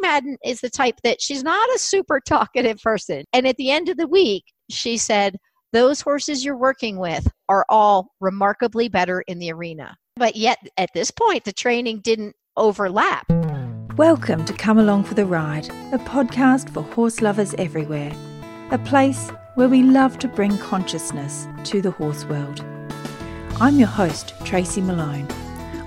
[0.00, 3.24] Madden is the type that she's not a super talkative person.
[3.32, 5.36] And at the end of the week, she said,
[5.72, 9.96] those horses you're working with are all remarkably better in the arena.
[10.16, 13.26] But yet, at this point, the training didn't overlap.
[13.96, 18.12] Welcome to Come Along for the Ride, a podcast for horse lovers everywhere,
[18.70, 22.64] a place where we love to bring consciousness to the horse world.
[23.60, 25.28] I'm your host, Tracy Malone.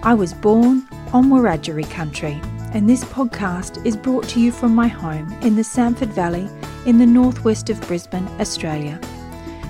[0.04, 2.39] I was born on Wiradjuri country,
[2.73, 6.50] and this podcast is brought to you from my home in the Samford Valley
[6.87, 9.00] in the northwest of Brisbane, Australia.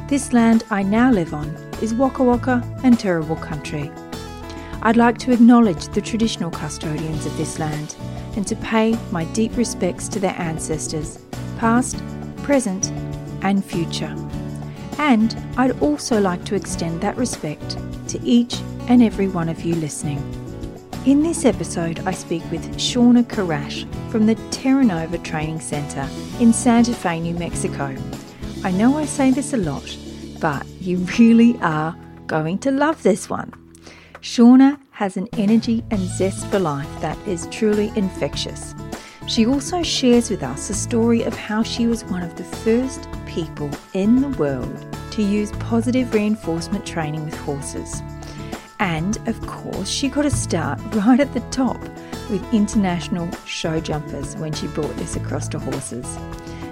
[0.07, 1.47] This land I now live on
[1.81, 3.91] is Waka Waka and Turrbal country.
[4.83, 7.95] I'd like to acknowledge the traditional custodians of this land
[8.37, 11.19] and to pay my deep respects to their ancestors,
[11.57, 12.01] past,
[12.37, 12.89] present,
[13.41, 14.15] and future.
[14.97, 17.77] And I'd also like to extend that respect
[18.07, 20.42] to each and every one of you listening.
[21.05, 26.07] In this episode, I speak with Shauna Karrasch from the Terra Nova Training Center
[26.39, 27.93] in Santa Fe, New Mexico.
[28.63, 29.97] I know I say this a lot,
[30.39, 31.93] but you really are
[32.25, 33.51] going to love this one.
[34.21, 38.73] Shauna has an energy and zest for life that is truly infectious.
[39.27, 43.09] She also shares with us a story of how she was one of the first
[43.25, 48.01] people in the world to use positive reinforcement training with horses.
[48.79, 51.81] And of course, she got a start right at the top
[52.29, 56.17] with international show jumpers when she brought this across to horses.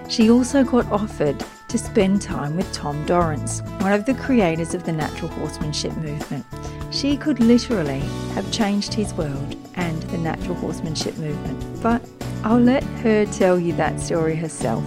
[0.09, 4.83] She also got offered to spend time with Tom Dorrance, one of the creators of
[4.83, 6.45] the natural horsemanship movement.
[6.91, 8.01] She could literally
[8.33, 12.05] have changed his world and the natural horsemanship movement, but
[12.43, 14.83] I'll let her tell you that story herself.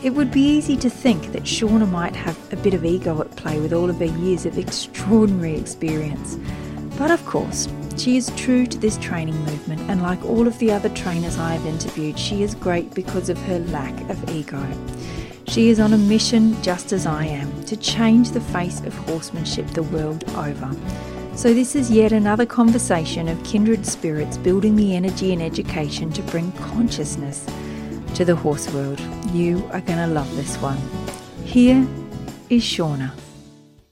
[0.00, 3.34] It would be easy to think that Shauna might have a bit of ego at
[3.34, 6.38] play with all of her years of extraordinary experience.
[6.96, 10.70] But of course, she is true to this training movement, and like all of the
[10.70, 14.64] other trainers I have interviewed, she is great because of her lack of ego.
[15.48, 19.66] She is on a mission, just as I am, to change the face of horsemanship
[19.68, 20.76] the world over.
[21.34, 26.22] So, this is yet another conversation of kindred spirits building the energy and education to
[26.22, 27.44] bring consciousness
[28.14, 29.00] to the horse world.
[29.32, 30.78] You are going to love this one.
[31.44, 31.86] Here
[32.50, 33.12] is Shauna.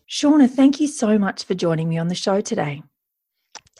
[0.09, 2.83] Shauna, thank you so much for joining me on the show today.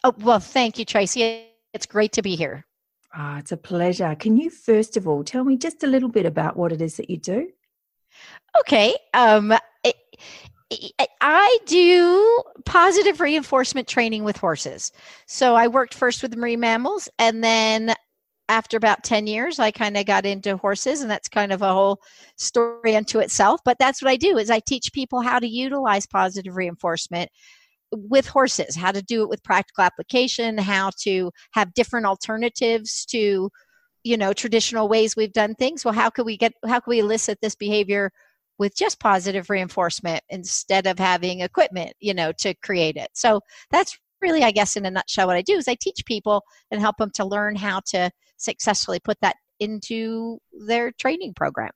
[0.05, 1.45] Oh, well, thank you, Tracy.
[1.73, 2.65] It's great to be here.
[3.15, 4.15] Ah, it's a pleasure.
[4.15, 6.97] Can you first of all tell me just a little bit about what it is
[6.97, 7.49] that you do?
[8.61, 8.95] Okay.
[9.15, 9.55] Um,
[9.85, 9.97] it,
[11.21, 14.93] I do positive reinforcement training with horses.
[15.27, 17.95] So I worked first with marine mammals and then
[18.49, 21.73] after about 10 years i kind of got into horses and that's kind of a
[21.73, 22.01] whole
[22.37, 26.07] story unto itself but that's what i do is i teach people how to utilize
[26.07, 27.29] positive reinforcement
[27.93, 33.51] with horses how to do it with practical application how to have different alternatives to
[34.07, 35.85] you know traditional ways we've done things.
[35.85, 38.13] Well how can we get how can we elicit this behavior
[38.57, 43.09] with just positive reinforcement instead of having equipment you know to create it?
[43.15, 43.41] So
[43.71, 46.81] that's really i guess in a nutshell what i do is i teach people and
[46.81, 51.71] help them to learn how to successfully put that into their training program.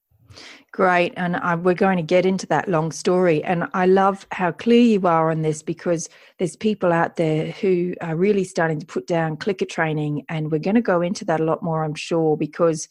[0.73, 1.13] Great.
[1.17, 3.43] And uh, we're going to get into that long story.
[3.43, 7.95] And I love how clear you are on this because there's people out there who
[8.01, 10.25] are really starting to put down clicker training.
[10.29, 12.87] And we're going to go into that a lot more, I'm sure, because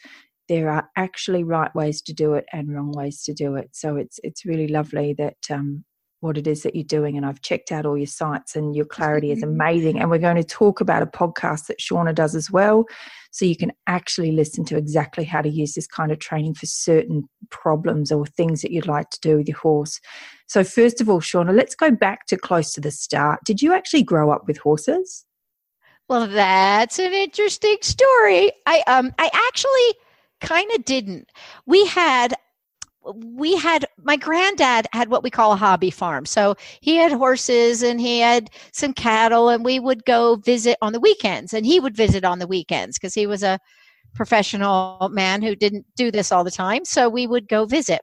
[0.49, 3.69] there are actually right ways to do it and wrong ways to do it.
[3.71, 5.85] So it's it's really lovely that um,
[6.21, 7.15] what it is that you're doing.
[7.17, 9.99] And I've checked out all your sites, and your clarity is amazing.
[9.99, 12.85] And we're going to talk about a podcast that Shauna does as well.
[13.31, 16.65] So you can actually listen to exactly how to use this kind of training for
[16.65, 19.99] certain problems or things that you'd like to do with your horse.
[20.47, 23.41] So, first of all, Shauna, let's go back to close to the start.
[23.45, 25.25] Did you actually grow up with horses?
[26.07, 28.51] Well, that's an interesting story.
[28.65, 29.99] I um I actually
[30.41, 31.29] kind of didn't.
[31.67, 32.33] We had
[33.13, 36.25] we had my granddad had what we call a hobby farm.
[36.25, 40.93] So he had horses and he had some cattle and we would go visit on
[40.93, 43.59] the weekends and he would visit on the weekends because he was a
[44.13, 46.83] professional man who didn't do this all the time.
[46.85, 48.01] So we would go visit.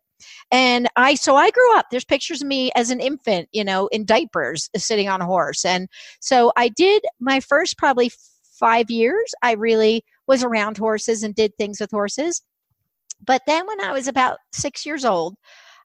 [0.50, 3.86] And i so i grew up there's pictures of me as an infant you know
[3.88, 5.64] in diapers uh, sitting on a horse.
[5.64, 5.88] And
[6.20, 8.10] so i did my first probably
[8.58, 12.42] five years i really was around horses and did things with horses
[13.24, 15.36] but then when I was about six years old,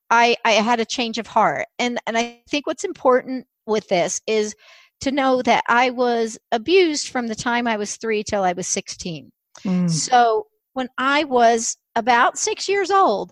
[0.09, 1.67] I, I had a change of heart.
[1.79, 4.55] And, and I think what's important with this is
[5.01, 8.67] to know that I was abused from the time I was three till I was
[8.67, 9.31] 16.
[9.63, 9.89] Mm.
[9.89, 13.31] So when I was about six years old,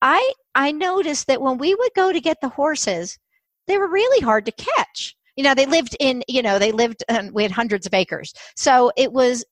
[0.00, 3.18] I I noticed that when we would go to get the horses,
[3.66, 5.14] they were really hard to catch.
[5.36, 8.32] You know, they lived in, you know, they lived, and we had hundreds of acres.
[8.56, 9.44] So it was,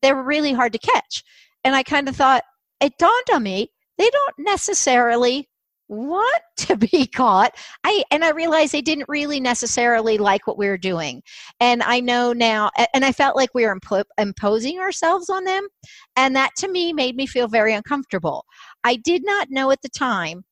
[0.00, 1.24] they were really hard to catch.
[1.64, 2.44] and I kind of thought,
[2.82, 3.68] it dawned on me,
[3.98, 5.48] they don't necessarily
[5.88, 7.52] want to be caught.
[7.84, 11.22] I and i realized they didn't really necessarily like what we were doing.
[11.60, 15.66] And i know now and i felt like we were impo- imposing ourselves on them
[16.16, 18.44] and that to me made me feel very uncomfortable.
[18.84, 20.44] I did not know at the time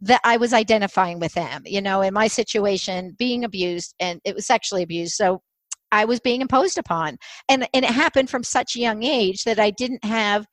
[0.00, 4.34] that i was identifying with them you know in my situation being abused and it
[4.34, 5.42] was sexually abused so
[5.90, 7.16] i was being imposed upon.
[7.48, 10.46] And and it happened from such a young age that i didn't have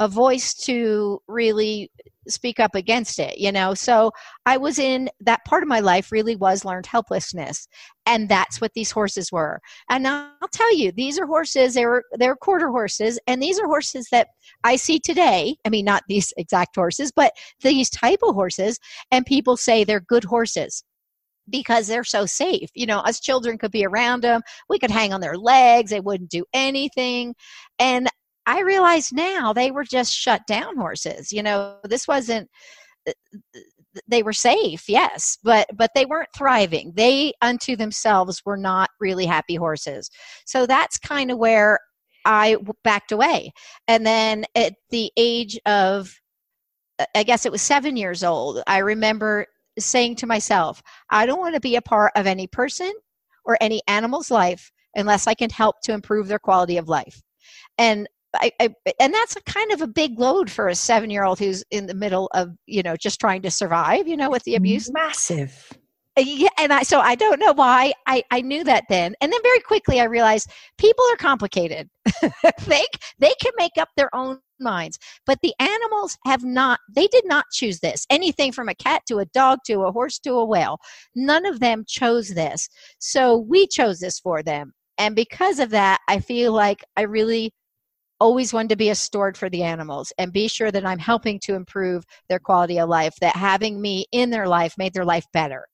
[0.00, 1.90] a voice to really
[2.28, 4.10] speak up against it you know so
[4.46, 7.66] i was in that part of my life really was learned helplessness
[8.06, 12.36] and that's what these horses were and i'll tell you these are horses they're they're
[12.36, 14.28] quarter horses and these are horses that
[14.64, 17.32] i see today i mean not these exact horses but
[17.62, 18.78] these type of horses
[19.10, 20.84] and people say they're good horses
[21.48, 22.70] because they're so safe.
[22.74, 24.42] You know, us children could be around them.
[24.68, 25.90] We could hang on their legs.
[25.90, 27.34] They wouldn't do anything.
[27.80, 28.08] And
[28.50, 31.32] I realize now they were just shut down horses.
[31.32, 32.50] You know, this wasn't
[33.08, 33.12] uh,
[34.06, 36.92] they were safe yes but but they weren't thriving.
[36.96, 40.10] They unto themselves were not really happy horses.
[40.46, 41.78] So that's kind of where
[42.24, 43.52] i backed away.
[43.86, 46.12] And then at the age of
[46.98, 49.46] uh, i guess it was seven years old i remember
[49.78, 52.92] saying to myself i don't want to be a part of any person
[53.44, 57.22] or any animal's life unless i can help to improve their quality of life.
[57.78, 61.24] And I, I, and that's a kind of a big load for a seven year
[61.24, 64.44] old who's in the middle of you know just trying to survive you know with
[64.44, 64.90] the abuse.
[64.92, 65.72] Massive.
[66.18, 69.14] Uh, yeah and i so i don't know why i i knew that then.
[69.20, 71.88] And then very quickly i realized people are complicated.
[72.66, 72.84] They
[73.18, 77.46] they can make up their own minds but the animals have not they did not
[77.52, 78.06] choose this.
[78.10, 80.78] Anything from a cat to a dog to a horse to a whale
[81.14, 82.68] none of them chose this.
[82.98, 84.72] So we chose this for them.
[84.98, 87.52] And because of that i feel like i really
[88.20, 91.40] always wanted to be a steward for the animals and be sure that I'm helping
[91.40, 95.26] to improve their quality of life, that having me in their life made their life
[95.32, 95.66] better.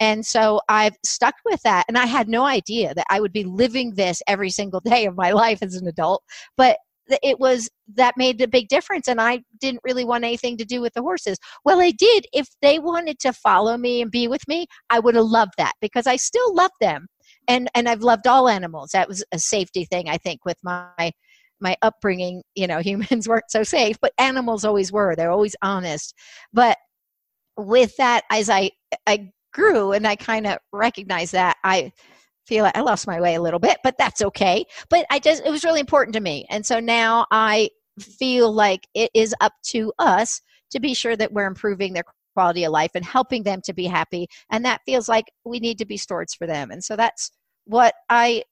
[0.00, 1.84] And so I've stuck with that.
[1.88, 5.16] And I had no idea that I would be living this every single day of
[5.16, 6.22] my life as an adult.
[6.56, 6.78] But
[7.22, 10.82] it was that made a big difference and i didn't really want anything to do
[10.82, 14.46] with the horses well i did if they wanted to follow me and be with
[14.46, 17.06] me i would have loved that because i still love them
[17.46, 21.10] and and i've loved all animals that was a safety thing i think with my
[21.60, 25.14] my upbringing, you know, humans weren't so safe, but animals always were.
[25.14, 26.14] They're always honest.
[26.52, 26.78] But
[27.56, 28.70] with that, as I
[29.06, 31.92] I grew and I kind of recognized that, I
[32.46, 34.64] feel like I lost my way a little bit, but that's okay.
[34.88, 36.46] But I just it was really important to me.
[36.50, 37.70] And so now I
[38.00, 40.40] feel like it is up to us
[40.70, 43.86] to be sure that we're improving their quality of life and helping them to be
[43.86, 44.28] happy.
[44.50, 46.70] And that feels like we need to be stewards for them.
[46.70, 47.32] And so that's
[47.64, 48.44] what I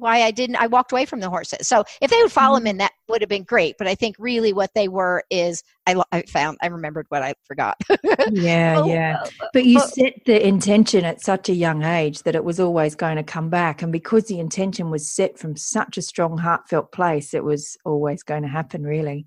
[0.00, 1.66] why I didn't I walked away from the horses.
[1.66, 2.66] So if they would follow mm-hmm.
[2.68, 3.76] in, that would have been great.
[3.78, 7.34] But I think really what they were is I, I found I remembered what I
[7.44, 7.76] forgot.
[8.30, 9.22] yeah, oh, yeah.
[9.22, 12.60] Uh, but you but, set the intention at such a young age that it was
[12.60, 16.38] always going to come back, and because the intention was set from such a strong,
[16.38, 18.82] heartfelt place, it was always going to happen.
[18.84, 19.26] Really.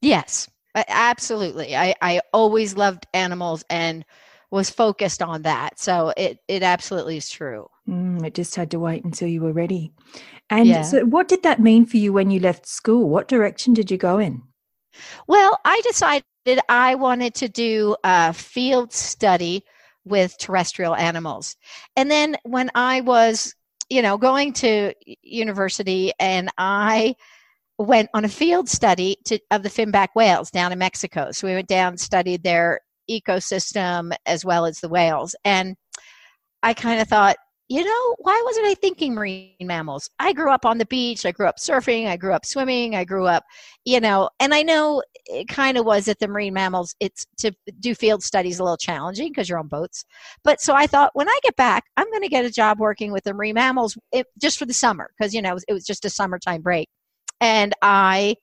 [0.00, 1.76] Yes, absolutely.
[1.76, 4.04] I I always loved animals and
[4.50, 5.78] was focused on that.
[5.78, 7.68] So it it absolutely is true.
[7.90, 9.92] Mm, it just had to wait until you were ready.
[10.48, 10.82] And yeah.
[10.82, 13.08] so, what did that mean for you when you left school?
[13.08, 14.42] What direction did you go in?
[15.26, 16.24] Well, I decided
[16.68, 19.64] I wanted to do a field study
[20.04, 21.56] with terrestrial animals.
[21.96, 23.54] And then when I was,
[23.88, 27.16] you know, going to university and I
[27.78, 31.32] went on a field study to, of the finback whales down in Mexico.
[31.32, 32.80] So we went down, studied their
[33.10, 35.34] ecosystem as well as the whales.
[35.44, 35.76] And
[36.62, 37.36] I kind of thought,
[37.70, 40.10] you know, why wasn't I thinking marine mammals?
[40.18, 41.24] I grew up on the beach.
[41.24, 42.08] I grew up surfing.
[42.08, 42.96] I grew up swimming.
[42.96, 43.44] I grew up,
[43.84, 47.52] you know, and I know it kind of was that the marine mammals, it's to
[47.78, 50.04] do field studies a little challenging because you're on boats.
[50.42, 53.12] But so I thought when I get back, I'm going to get a job working
[53.12, 55.72] with the marine mammals it, just for the summer because, you know, it was, it
[55.72, 56.88] was just a summertime break.
[57.40, 58.34] And I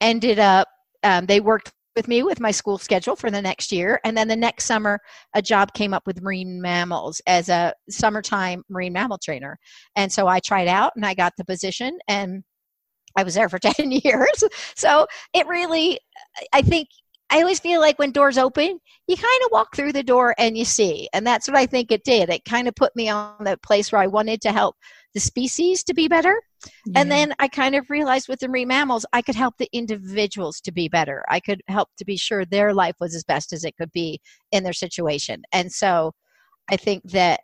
[0.00, 0.68] ended up,
[1.02, 4.00] um, they worked with me with my school schedule for the next year.
[4.04, 4.98] And then the next summer,
[5.34, 9.58] a job came up with marine mammals as a summertime marine mammal trainer.
[9.96, 12.42] And so I tried out and I got the position and
[13.18, 14.42] I was there for 10 years.
[14.76, 16.00] So it really,
[16.54, 16.88] I think,
[17.28, 20.56] I always feel like when doors open, you kind of walk through the door and
[20.56, 21.06] you see.
[21.12, 22.30] And that's what I think it did.
[22.30, 24.74] It kind of put me on the place where I wanted to help
[25.14, 26.40] the species to be better.
[26.86, 27.00] Yeah.
[27.00, 30.60] And then I kind of realized with the marine mammals, I could help the individuals
[30.62, 31.24] to be better.
[31.28, 34.20] I could help to be sure their life was as best as it could be
[34.52, 35.42] in their situation.
[35.52, 36.12] And so
[36.70, 37.40] I think that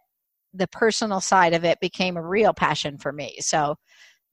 [0.54, 3.36] the personal side of it became a real passion for me.
[3.40, 3.76] So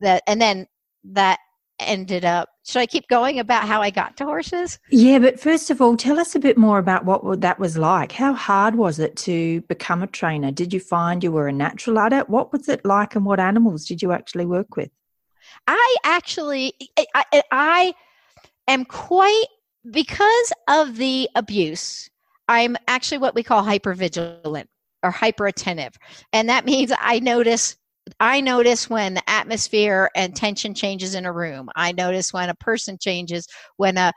[0.01, 0.67] that, and then
[1.05, 1.39] that
[1.87, 4.79] ended up should i keep going about how i got to horses?
[4.89, 8.11] Yeah but first of all tell us a bit more about what that was like.
[8.11, 10.51] How hard was it to become a trainer?
[10.51, 13.39] Did you find you were a natural at it what was it like and what
[13.39, 14.89] animals did you actually work with?
[15.67, 16.73] I actually
[17.15, 17.93] i, I
[18.67, 19.45] am quite
[19.89, 22.09] because of the abuse
[22.47, 24.69] i'm actually what we call hyper vigilant
[25.03, 25.97] or hyper attentive
[26.31, 27.75] and that means i notice
[28.19, 31.69] I notice when the atmosphere and tension changes in a room.
[31.75, 34.12] I notice when a person changes, when a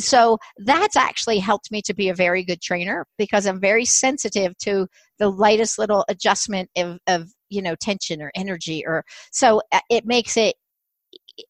[0.00, 4.56] so that's actually helped me to be a very good trainer because I'm very sensitive
[4.58, 4.86] to
[5.18, 10.04] the lightest little adjustment of, of you know tension or energy or so uh, it
[10.06, 10.56] makes it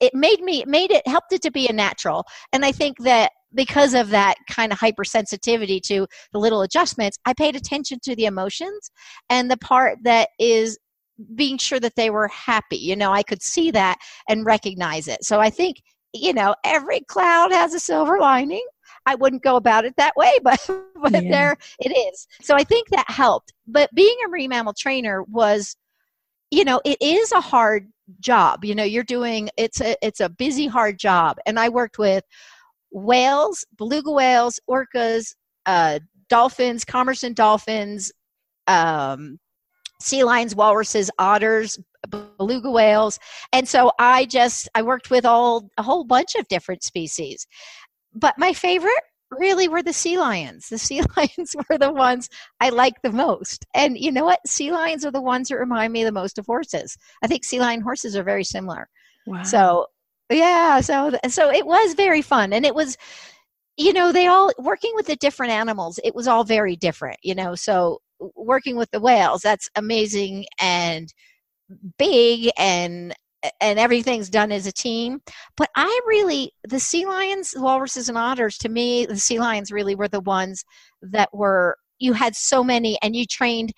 [0.01, 3.31] it made me made it helped it to be a natural and i think that
[3.55, 8.27] because of that kind of hypersensitivity to the little adjustments i paid attention to the
[8.27, 8.91] emotions
[9.31, 10.79] and the part that is
[11.35, 12.77] being sure that they were happy.
[12.77, 15.25] You know, I could see that and recognize it.
[15.25, 15.83] So I think,
[16.13, 18.67] you know, every cloud has a silver lining.
[19.07, 20.59] I wouldn't go about it that way, but
[20.97, 21.31] but yeah.
[21.31, 22.27] there it is.
[22.43, 23.53] So I think that helped.
[23.67, 25.77] But being a marine mammal trainer was,
[26.51, 28.65] you know, it is a hard job.
[28.65, 31.39] You know, you're doing it's a it's a busy, hard job.
[31.47, 32.25] And I worked with
[32.91, 35.35] whales, beluga whales, orcas,
[35.67, 38.13] uh, dolphins, commerson dolphins,
[38.67, 39.39] um,
[40.01, 43.19] sea lions, walruses, otters, beluga whales.
[43.53, 47.47] And so I just I worked with all a whole bunch of different species.
[48.15, 50.69] But my favorite really were the sea lions.
[50.69, 52.29] The sea lions were the ones
[52.61, 53.67] I like the most.
[53.75, 54.47] And you know what?
[54.47, 56.97] Sea lions are the ones that remind me the most of horses.
[57.23, 58.89] I think sea lion horses are very similar.
[59.27, 59.43] Wow.
[59.43, 59.87] So
[60.31, 62.97] yeah, so so it was very fun and it was
[63.77, 67.35] you know they all working with the different animals it was all very different you
[67.35, 71.13] know so working with the whales that's amazing and
[71.99, 73.15] big and
[73.61, 75.21] and everything's done as a team.
[75.57, 79.95] But i really the sea lions walruses and otters to me the sea lions really
[79.95, 80.65] were the ones
[81.03, 83.73] that were you had so many and you trained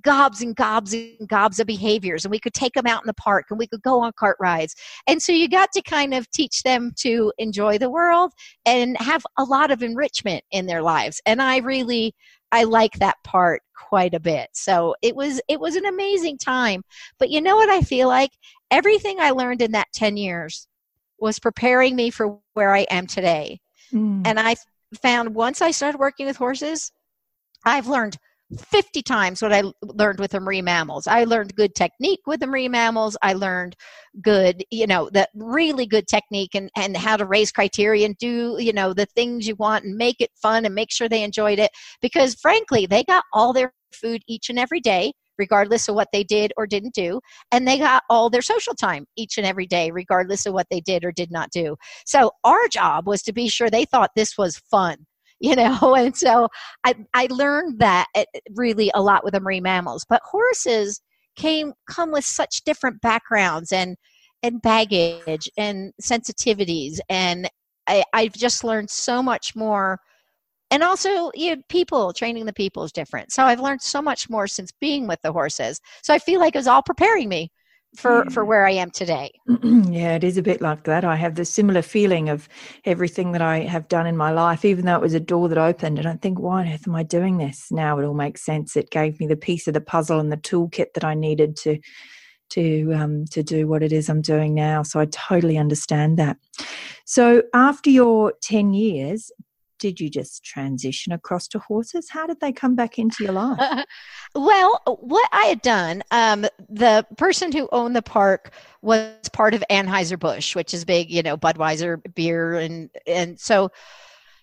[0.00, 3.14] gobs and gobs and gobs of behaviors and we could take them out in the
[3.14, 4.74] park and we could go on cart rides.
[5.06, 8.32] And so you got to kind of teach them to enjoy the world
[8.64, 11.20] and have a lot of enrichment in their lives.
[11.26, 12.14] And i really
[12.52, 14.48] i like that part quite a bit.
[14.54, 16.82] So it was it was an amazing time.
[17.18, 18.30] But you know what i feel like?
[18.70, 20.66] Everything i learned in that 10 years
[21.18, 23.60] was preparing me for where i am today.
[23.92, 24.26] Mm.
[24.26, 24.56] and i
[25.02, 26.92] found once i started working with horses
[27.66, 28.16] i've learned
[28.58, 31.06] 50 times what I learned with the marine mammals.
[31.06, 33.16] I learned good technique with the marine mammals.
[33.22, 33.76] I learned
[34.22, 38.56] good, you know, the really good technique and, and how to raise criteria and do,
[38.58, 41.58] you know, the things you want and make it fun and make sure they enjoyed
[41.58, 41.70] it.
[42.00, 46.24] Because frankly, they got all their food each and every day, regardless of what they
[46.24, 47.20] did or didn't do.
[47.50, 50.80] And they got all their social time each and every day, regardless of what they
[50.80, 51.76] did or did not do.
[52.06, 55.06] So our job was to be sure they thought this was fun
[55.42, 56.48] you know and so
[56.84, 61.02] i i learned that eh, really a lot with the marine mammals but horses
[61.36, 63.96] came come with such different backgrounds and
[64.42, 67.48] and baggage and sensitivities and
[67.86, 69.98] I, i've just learned so much more.
[70.70, 73.32] And also you know, people training the people is different.
[73.32, 75.80] So i've learned so much more since being with the horses.
[76.02, 77.50] So i feel like it was all preparing me
[77.96, 79.32] for for where I am today.
[79.62, 81.04] yeah, it is a bit like that.
[81.04, 82.48] I have the similar feeling of
[82.84, 85.58] everything that I have done in my life, even though it was a door that
[85.58, 85.98] opened.
[85.98, 87.70] And I think, why on earth am I doing this?
[87.70, 88.76] Now it all makes sense.
[88.76, 91.78] It gave me the piece of the puzzle and the toolkit that I needed to
[92.50, 94.82] to um, to do what it is I'm doing now.
[94.82, 96.36] So I totally understand that.
[97.04, 99.30] So after your ten years,
[99.82, 102.08] did you just transition across to horses?
[102.08, 103.84] How did they come back into your life?
[104.36, 109.64] well, what I had done, um, the person who owned the park was part of
[109.68, 112.54] Anheuser-Busch, which is big, you know, Budweiser beer.
[112.54, 113.72] And, and so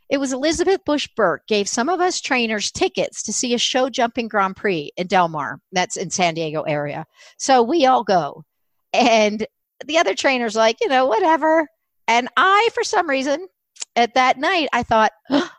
[0.09, 3.89] it was Elizabeth Busch Burke gave some of us trainers tickets to see a show
[3.89, 5.61] jumping Grand Prix in Del Mar.
[5.71, 7.05] That's in San Diego area.
[7.37, 8.43] So we all go.
[8.91, 9.47] And
[9.85, 11.65] the other trainers like, you know, whatever.
[12.09, 13.47] And I, for some reason,
[13.95, 15.49] at that night, I thought, oh,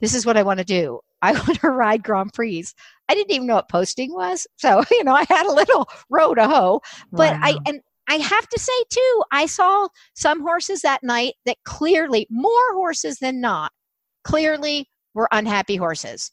[0.00, 1.00] this is what I want to do.
[1.22, 2.64] I want to ride Grand Prix.
[3.08, 4.46] I didn't even know what posting was.
[4.56, 6.80] So, you know, I had a little row to hoe.
[7.12, 7.40] But wow.
[7.42, 12.26] I, and I have to say too, I saw some horses that night that clearly,
[12.30, 13.72] more horses than not,
[14.24, 16.32] clearly were unhappy horses.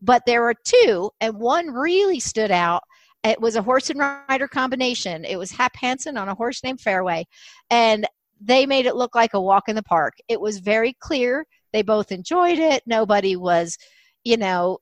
[0.00, 2.82] But there were two, and one really stood out.
[3.22, 5.24] It was a horse and rider combination.
[5.24, 7.26] It was Hap Hansen on a horse named Fairway.
[7.70, 8.06] And
[8.40, 10.14] they made it look like a walk in the park.
[10.28, 11.46] It was very clear.
[11.72, 12.82] They both enjoyed it.
[12.86, 13.78] Nobody was,
[14.22, 14.78] you know,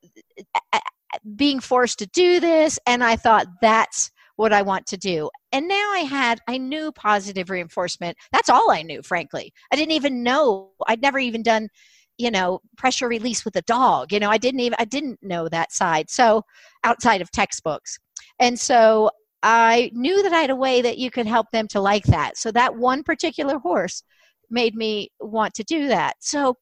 [1.36, 2.78] being forced to do this.
[2.86, 5.30] And I thought that's what I want to do.
[5.52, 8.16] And now I had, I knew positive reinforcement.
[8.32, 9.52] That's all I knew, frankly.
[9.72, 11.68] I didn't even know, I'd never even done,
[12.18, 14.12] you know, pressure release with a dog.
[14.12, 16.10] You know, I didn't even, I didn't know that side.
[16.10, 16.42] So
[16.82, 17.98] outside of textbooks.
[18.38, 19.10] And so
[19.42, 22.36] I knew that I had a way that you could help them to like that.
[22.36, 24.02] So that one particular horse
[24.50, 26.14] made me want to do that.
[26.20, 26.56] So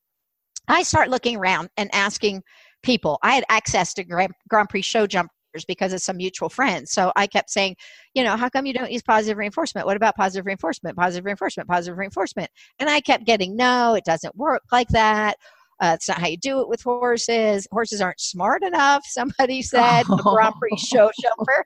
[0.69, 2.43] I start looking around and asking
[2.83, 3.19] people.
[3.23, 5.31] I had access to Grand, Grand Prix show jumpers
[5.67, 6.93] because of some mutual friends.
[6.93, 7.77] So I kept saying,
[8.15, 9.87] you know, how come you don't use positive reinforcement?
[9.87, 10.97] What about positive reinforcement?
[10.97, 12.49] Positive reinforcement, positive reinforcement.
[12.79, 15.37] And I kept getting, no, it doesn't work like that.
[15.81, 17.67] Uh, it's not how you do it with horses.
[17.73, 19.05] Horses aren't smart enough.
[19.07, 20.17] Somebody said oh.
[20.17, 21.65] the Grand Prix show jumper,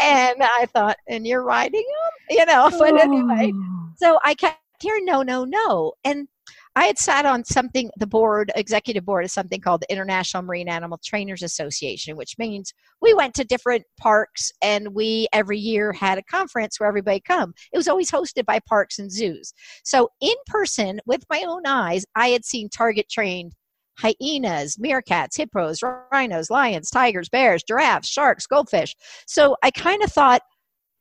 [0.00, 2.70] and I thought, and you're riding them, you know.
[2.78, 3.88] But anyway, oh.
[3.96, 6.28] so I kept hearing no, no, no, and
[6.76, 10.68] I had sat on something, the board, executive board of something called the International Marine
[10.68, 16.18] Animal Trainers Association, which means we went to different parks and we every year had
[16.18, 17.54] a conference where everybody come.
[17.72, 19.54] It was always hosted by parks and zoos.
[19.84, 23.54] So in person, with my own eyes, I had seen target trained
[23.98, 28.94] hyenas, meerkats, hippos, rhinos, lions, tigers, bears, giraffes, sharks, goldfish.
[29.26, 30.42] So I kind of thought,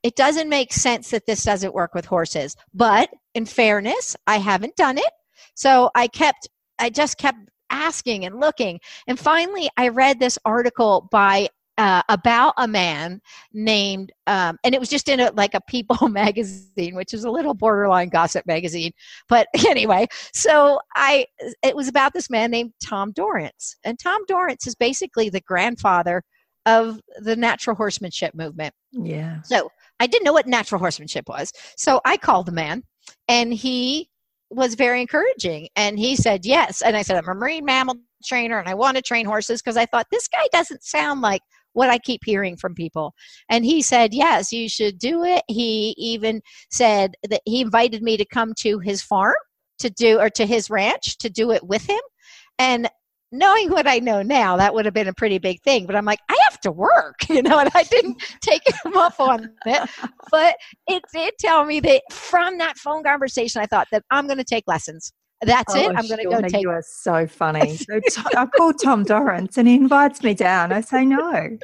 [0.04, 2.56] it doesn't make sense that this doesn't work with horses.
[2.74, 5.12] But in fairness, I haven't done it.
[5.54, 6.48] So I kept,
[6.80, 7.38] I just kept
[7.70, 8.80] asking and looking.
[9.08, 13.20] And finally, I read this article by uh, about a man
[13.54, 17.30] named, um, and it was just in a, like a People magazine, which is a
[17.30, 18.92] little borderline gossip magazine.
[19.28, 21.26] But anyway, so I,
[21.64, 26.24] it was about this man named Tom Dorrance, and Tom Dorrance is basically the grandfather
[26.66, 28.74] of the natural horsemanship movement.
[28.92, 29.42] Yeah.
[29.44, 32.84] So I didn't know what natural horsemanship was, so I called the man,
[33.28, 34.10] and he
[34.56, 35.68] was very encouraging.
[35.76, 36.82] And he said, Yes.
[36.82, 39.78] And I said, I'm a marine mammal trainer and I want to train horses because
[39.78, 41.42] I thought this guy doesn't sound like
[41.74, 43.14] what I keep hearing from people.
[43.50, 45.44] And he said, Yes, you should do it.
[45.48, 49.36] He even said that he invited me to come to his farm
[49.80, 52.00] to do, or to his ranch to do it with him.
[52.58, 52.90] And
[53.38, 55.86] knowing what I know now, that would have been a pretty big thing.
[55.86, 59.20] But I'm like, I have to work, you know, and I didn't take him up
[59.20, 59.90] on it.
[60.32, 60.56] But
[60.88, 64.44] it did tell me that from that phone conversation, I thought that I'm going to
[64.44, 65.12] take lessons.
[65.42, 65.96] That's oh, it.
[65.96, 66.62] I'm going to go take.
[66.62, 67.78] You are so funny.
[68.10, 70.72] So I called Tom Dorrance and he invites me down.
[70.72, 71.58] I say no.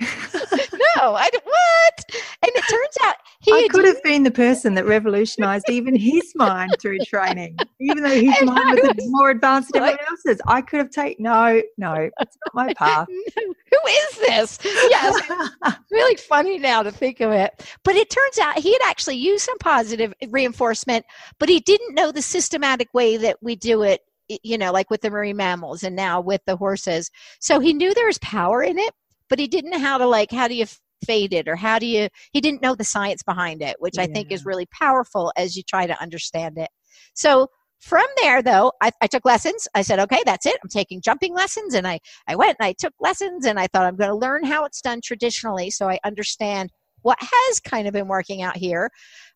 [0.97, 2.06] No, I what?
[2.43, 6.32] And it turns out he I could have been the person that revolutionized even his
[6.36, 10.41] mind through training, even though his and mind was, was, more advanced than everyone else's.
[10.45, 13.08] I could have taken no, no, it's not my path.
[13.36, 14.60] Who is this?
[14.63, 15.30] Yes,
[15.91, 17.65] really funny now to think of it.
[17.84, 21.06] But it turns out he had actually used some positive reinforcement,
[21.39, 24.01] but he didn't know the systematic way that we do it
[24.43, 27.12] you know, like with the marine mammals and now with the horses.
[27.41, 28.93] So he knew there was power in it,
[29.27, 30.65] but he didn't know how to like, how do you
[31.05, 34.03] fade it or how do you, he didn't know the science behind it, which yeah.
[34.03, 36.69] I think is really powerful as you try to understand it.
[37.13, 37.47] So
[37.79, 39.67] from there though I, I, took lessons.
[39.73, 40.57] I said okay that's it.
[40.63, 43.85] I'm taking jumping lessons and i, I went and i took lessons and i thought
[43.85, 47.93] i'm going to learn how it's done traditionally so i understand what has kind of
[47.93, 48.91] been working out here.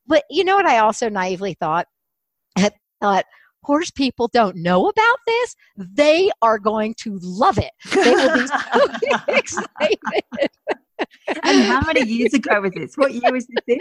[0.07, 1.87] But you know what i also naively thought?
[2.55, 2.69] I
[3.01, 3.25] thought
[3.63, 5.55] horse people don't know about this.
[5.75, 7.71] They are going to love it.
[7.91, 10.49] They will be so excited
[11.43, 13.79] and how many years ago was this what year was this in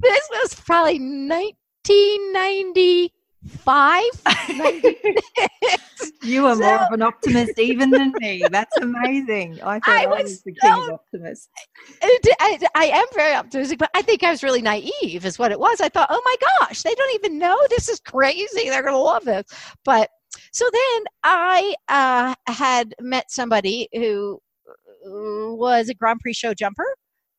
[0.00, 3.12] this was probably 1990
[3.46, 4.10] five.
[6.22, 8.42] you are so, more of an optimist even than me.
[8.50, 9.60] That's amazing.
[9.62, 11.48] I thought I, I was, the king of optimists.
[12.02, 15.60] I, I, am very optimistic, but I think I was really naive, is what it
[15.60, 15.80] was.
[15.80, 18.68] I thought, oh my gosh, they don't even know this is crazy.
[18.68, 19.44] They're going to love this.
[19.84, 20.10] But
[20.52, 24.40] so then I uh, had met somebody who
[25.04, 26.86] was a Grand Prix show jumper.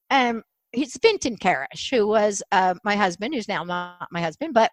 [0.09, 4.71] Um, it's Vinton Karrasch, who was uh, my husband, who's now not my husband, but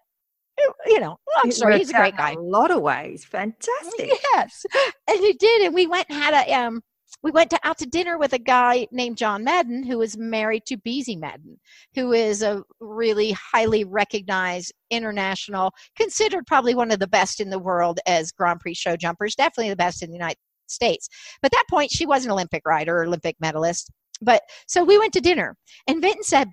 [0.86, 2.32] you know, I'm sorry, he's a great guy.
[2.32, 4.10] A lot of ways, fantastic.
[4.34, 4.64] Yes,
[5.08, 6.82] and he did, and we went and had a um,
[7.22, 10.64] we went to, out to dinner with a guy named John Madden, who is married
[10.66, 11.58] to Beezie Madden,
[11.94, 17.58] who is a really highly recognized international, considered probably one of the best in the
[17.58, 20.38] world as Grand Prix show jumpers, definitely the best in the United
[20.70, 21.08] States.
[21.42, 23.90] But at that point, she was an Olympic rider or Olympic medalist.
[24.22, 25.56] But so we went to dinner,
[25.86, 26.48] and Vinton said,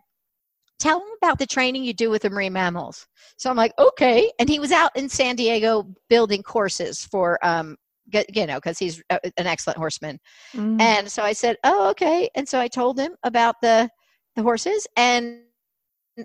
[0.80, 3.08] tell him about the training you do with the marine mammals.
[3.38, 4.32] So I'm like, okay.
[4.40, 7.76] And he was out in San Diego building courses for, um,
[8.14, 10.20] you know, because he's an excellent horseman.
[10.54, 10.80] Mm.
[10.80, 12.30] And so I said, oh, okay.
[12.36, 13.90] And so I told him about the
[14.36, 15.40] the horses, and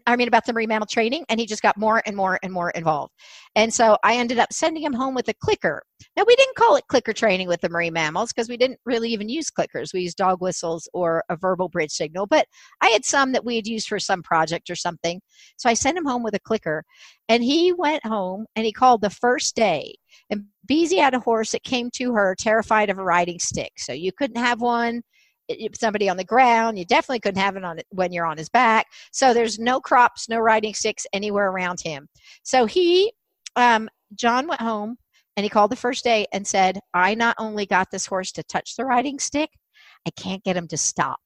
[0.06, 2.52] I mean, about the marine mammal training, and he just got more and more and
[2.52, 3.12] more involved.
[3.54, 5.82] And so I ended up sending him home with a clicker.
[6.16, 9.10] Now, we didn't call it clicker training with the marine mammals because we didn't really
[9.10, 9.92] even use clickers.
[9.92, 12.46] We used dog whistles or a verbal bridge signal, but
[12.80, 15.20] I had some that we had used for some project or something.
[15.58, 16.84] So I sent him home with a clicker,
[17.28, 19.94] and he went home and he called the first day.
[20.30, 23.72] And Beezie had a horse that came to her terrified of a riding stick.
[23.76, 25.02] So you couldn't have one
[25.74, 26.78] somebody on the ground.
[26.78, 28.86] You definitely couldn't have it on when you're on his back.
[29.12, 32.08] So there's no crops, no riding sticks anywhere around him.
[32.42, 33.12] So he,
[33.56, 34.96] um, John went home
[35.36, 38.42] and he called the first day and said, I not only got this horse to
[38.42, 39.50] touch the riding stick,
[40.06, 41.20] I can't get him to stop.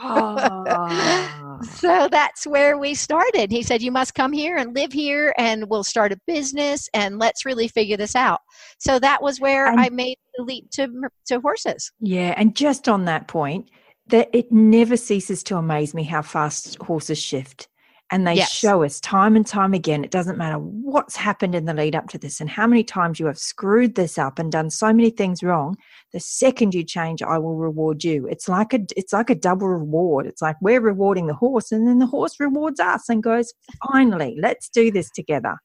[0.00, 1.58] oh.
[1.76, 3.50] so that's where we started.
[3.50, 7.18] He said, You must come here and live here, and we'll start a business, and
[7.18, 8.40] let's really figure this out.
[8.78, 10.88] So that was where and, I made the leap to,
[11.26, 11.92] to horses.
[12.00, 12.34] Yeah.
[12.36, 13.70] And just on that point,
[14.08, 17.68] that it never ceases to amaze me how fast horses shift
[18.10, 18.52] and they yes.
[18.52, 22.08] show us time and time again it doesn't matter what's happened in the lead up
[22.08, 25.10] to this and how many times you have screwed this up and done so many
[25.10, 25.76] things wrong
[26.12, 29.68] the second you change i will reward you it's like a it's like a double
[29.68, 33.52] reward it's like we're rewarding the horse and then the horse rewards us and goes
[33.92, 35.56] finally let's do this together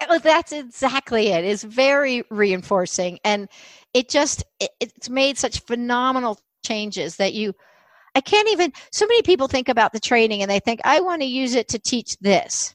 [0.00, 1.44] eh, well, that's exactly it.
[1.44, 3.48] It's very reinforcing, and
[3.92, 7.54] it just it, it's made such phenomenal changes that you
[8.14, 11.22] I can't even, so many people think about the training and they think, I want
[11.22, 12.74] to use it to teach this.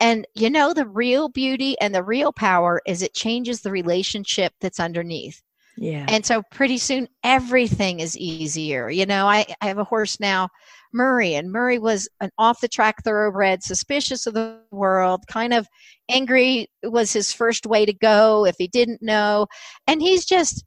[0.00, 4.52] And you know, the real beauty and the real power is it changes the relationship
[4.60, 5.40] that's underneath.
[5.76, 6.04] Yeah.
[6.08, 8.90] And so pretty soon everything is easier.
[8.90, 10.48] You know, I, I have a horse now,
[10.92, 15.66] Murray, and Murray was an off the track thoroughbred, suspicious of the world, kind of
[16.10, 19.46] angry was his first way to go if he didn't know.
[19.86, 20.64] And he's just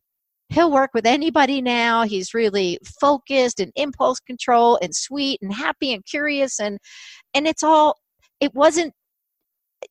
[0.56, 2.04] he'll work with anybody now.
[2.04, 6.80] He's really focused and impulse control and sweet and happy and curious and
[7.34, 7.98] and it's all
[8.40, 8.94] it wasn't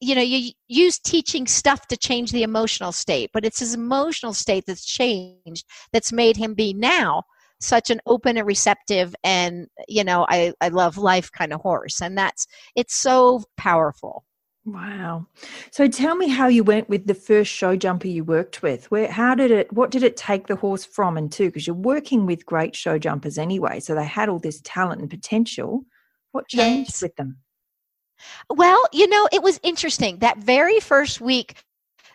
[0.01, 4.33] you know you use teaching stuff to change the emotional state but it's his emotional
[4.33, 7.23] state that's changed that's made him be now
[7.61, 12.01] such an open and receptive and you know i i love life kind of horse
[12.03, 14.25] and that's it's so powerful
[14.67, 15.27] Wow.
[15.71, 18.91] So tell me how you went with the first show jumper you worked with.
[18.91, 21.77] Where how did it what did it take the horse from and to because you're
[21.77, 25.85] working with great show jumpers anyway, so they had all this talent and potential.
[26.33, 27.03] What changed yes.
[27.03, 27.37] with them?
[28.49, 30.19] Well, you know, it was interesting.
[30.21, 31.57] That very first week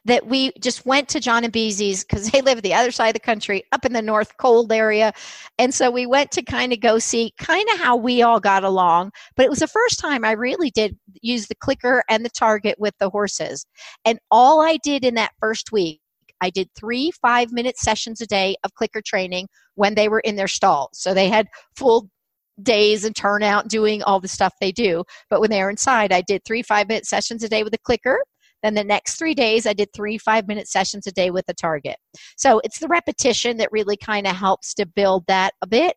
[0.10, 3.14] that we just went to John and Beezie's because they live the other side of
[3.14, 5.14] the country, up in the north cold area.
[5.58, 8.64] And so we went to kind of go see kind of how we all got
[8.64, 9.12] along.
[9.36, 12.76] But it was the first time I really did use the clicker and the target
[12.80, 13.66] with the horses.
[14.06, 16.02] And all I did in that first week
[16.42, 20.36] I did three five minute sessions a day of clicker training when they were in
[20.36, 20.92] their stalls.
[20.94, 22.10] So they had full
[22.62, 25.04] days and turnout doing all the stuff they do.
[25.30, 27.80] But when they were inside, I did three five minute sessions a day with a
[27.80, 28.24] clicker.
[28.64, 31.54] Then the next three days, I did three five minute sessions a day with a
[31.54, 31.98] target.
[32.38, 35.96] So it's the repetition that really kind of helps to build that a bit.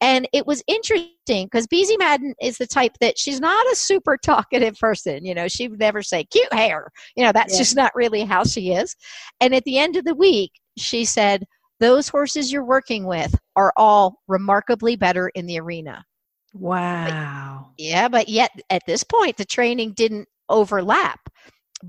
[0.00, 4.18] And it was interesting because Beezie Madden is the type that she's not a super
[4.18, 5.24] talkative person.
[5.24, 6.90] You know, she would never say cute hair.
[7.16, 7.58] You know, that's yeah.
[7.58, 8.94] just not really how she is.
[9.40, 11.44] And at the end of the week, she said,
[11.80, 16.04] Those horses you're working with are all remarkably better in the arena.
[16.52, 17.70] Wow.
[17.70, 21.20] But, yeah, but yet at this point, the training didn't overlap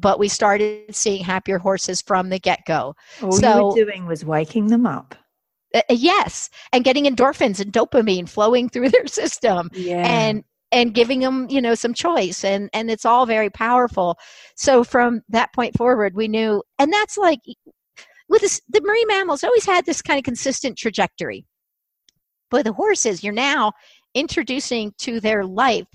[0.01, 2.95] but we started seeing happier horses from the get go.
[3.21, 5.15] All so, you were doing was waking them up.
[5.73, 10.07] Uh, uh, yes, and getting endorphins and dopamine flowing through their system, yeah.
[10.07, 14.17] and and giving them you know some choice, and and it's all very powerful.
[14.55, 17.39] So from that point forward, we knew, and that's like
[18.29, 21.45] with this, the marine mammals always had this kind of consistent trajectory.
[22.49, 23.73] But the horses, you're now
[24.13, 25.87] introducing to their life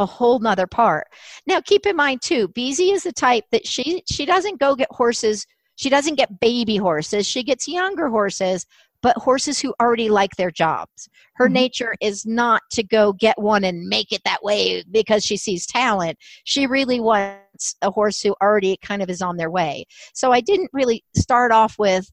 [0.00, 1.06] a whole nother part.
[1.46, 4.88] Now, keep in mind too, Beezie is the type that she she doesn't go get
[4.90, 5.46] horses.
[5.76, 7.26] She doesn't get baby horses.
[7.26, 8.66] She gets younger horses,
[9.02, 11.08] but horses who already like their jobs.
[11.34, 11.54] Her mm-hmm.
[11.54, 15.66] nature is not to go get one and make it that way because she sees
[15.66, 16.18] talent.
[16.44, 19.84] She really wants a horse who already kind of is on their way.
[20.14, 22.10] So I didn't really start off with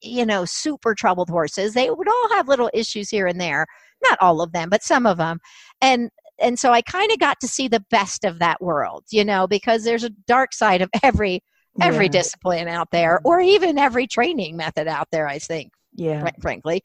[0.00, 3.66] you know super troubled horses they would all have little issues here and there
[4.02, 5.38] not all of them but some of them
[5.82, 6.08] and
[6.42, 9.46] and so I kind of got to see the best of that world, you know,
[9.46, 11.42] because there's a dark side of every
[11.80, 12.12] every yeah.
[12.12, 13.28] discipline out there, mm-hmm.
[13.28, 15.26] or even every training method out there.
[15.26, 16.82] I think, yeah, frankly.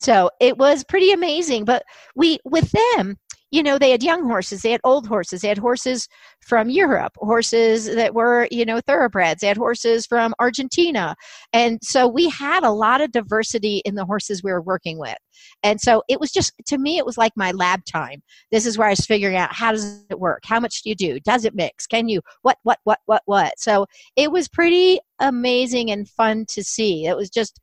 [0.00, 1.64] So it was pretty amazing.
[1.64, 1.84] But
[2.16, 3.18] we with them,
[3.52, 6.08] you know, they had young horses, they had old horses, they had horses
[6.40, 11.14] from Europe, horses that were, you know, thoroughbreds, they had horses from Argentina.
[11.52, 15.18] And so we had a lot of diversity in the horses we were working with.
[15.62, 18.22] And so it was just, to me, it was like my lab time.
[18.50, 20.40] This is where I was figuring out how does it work?
[20.44, 21.20] How much do you do?
[21.20, 21.86] Does it mix?
[21.86, 23.52] Can you, what, what, what, what, what?
[23.58, 23.86] So
[24.16, 27.06] it was pretty amazing and fun to see.
[27.06, 27.60] It was just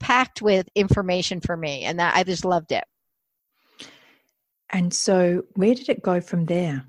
[0.00, 1.84] packed with information for me.
[1.84, 2.82] And that I just loved it.
[4.70, 6.84] And so, where did it go from there?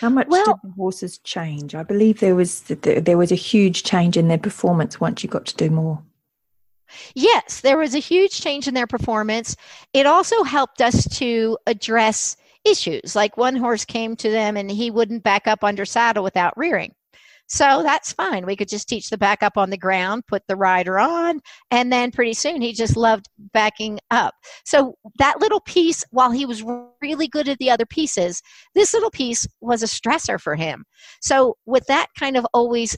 [0.00, 1.74] How much Well- did the horses change?
[1.74, 5.46] I believe there was there was a huge change in their performance once you got
[5.46, 6.02] to do more.
[7.14, 9.54] Yes, there was a huge change in their performance.
[9.92, 13.14] It also helped us to address issues.
[13.14, 16.94] Like one horse came to them and he wouldn't back up under saddle without rearing.
[17.48, 18.44] So that's fine.
[18.44, 21.90] We could just teach the back up on the ground, put the rider on, and
[21.90, 24.34] then pretty soon he just loved backing up.
[24.64, 26.62] So that little piece, while he was
[27.00, 28.42] really good at the other pieces,
[28.74, 30.84] this little piece was a stressor for him.
[31.22, 32.96] So with that kind of always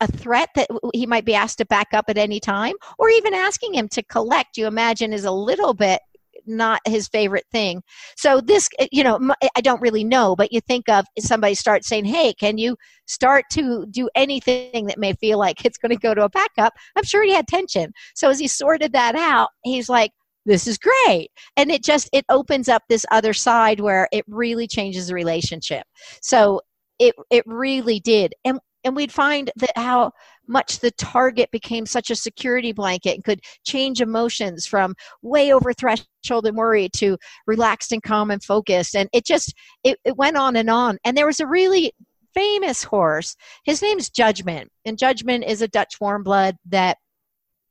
[0.00, 3.34] a threat that he might be asked to back up at any time, or even
[3.34, 6.00] asking him to collect, you imagine is a little bit
[6.46, 7.82] not his favorite thing.
[8.16, 9.18] So this, you know,
[9.56, 13.44] I don't really know, but you think of somebody starts saying, "Hey, can you start
[13.52, 17.04] to do anything that may feel like it's going to go to a backup?" I'm
[17.04, 17.92] sure he had tension.
[18.14, 20.12] So as he sorted that out, he's like,
[20.44, 24.66] "This is great," and it just it opens up this other side where it really
[24.66, 25.86] changes the relationship.
[26.22, 26.60] So
[26.98, 30.12] it it really did, and and we'd find that how
[30.48, 35.72] much the target became such a security blanket and could change emotions from way over
[35.72, 38.94] threshold and worry to relaxed and calm and focused.
[38.94, 39.54] And it just
[39.84, 40.98] it, it went on and on.
[41.04, 41.92] And there was a really
[42.34, 43.34] famous horse.
[43.64, 44.70] His name's judgment.
[44.84, 46.98] And judgment is a dutch warm blood that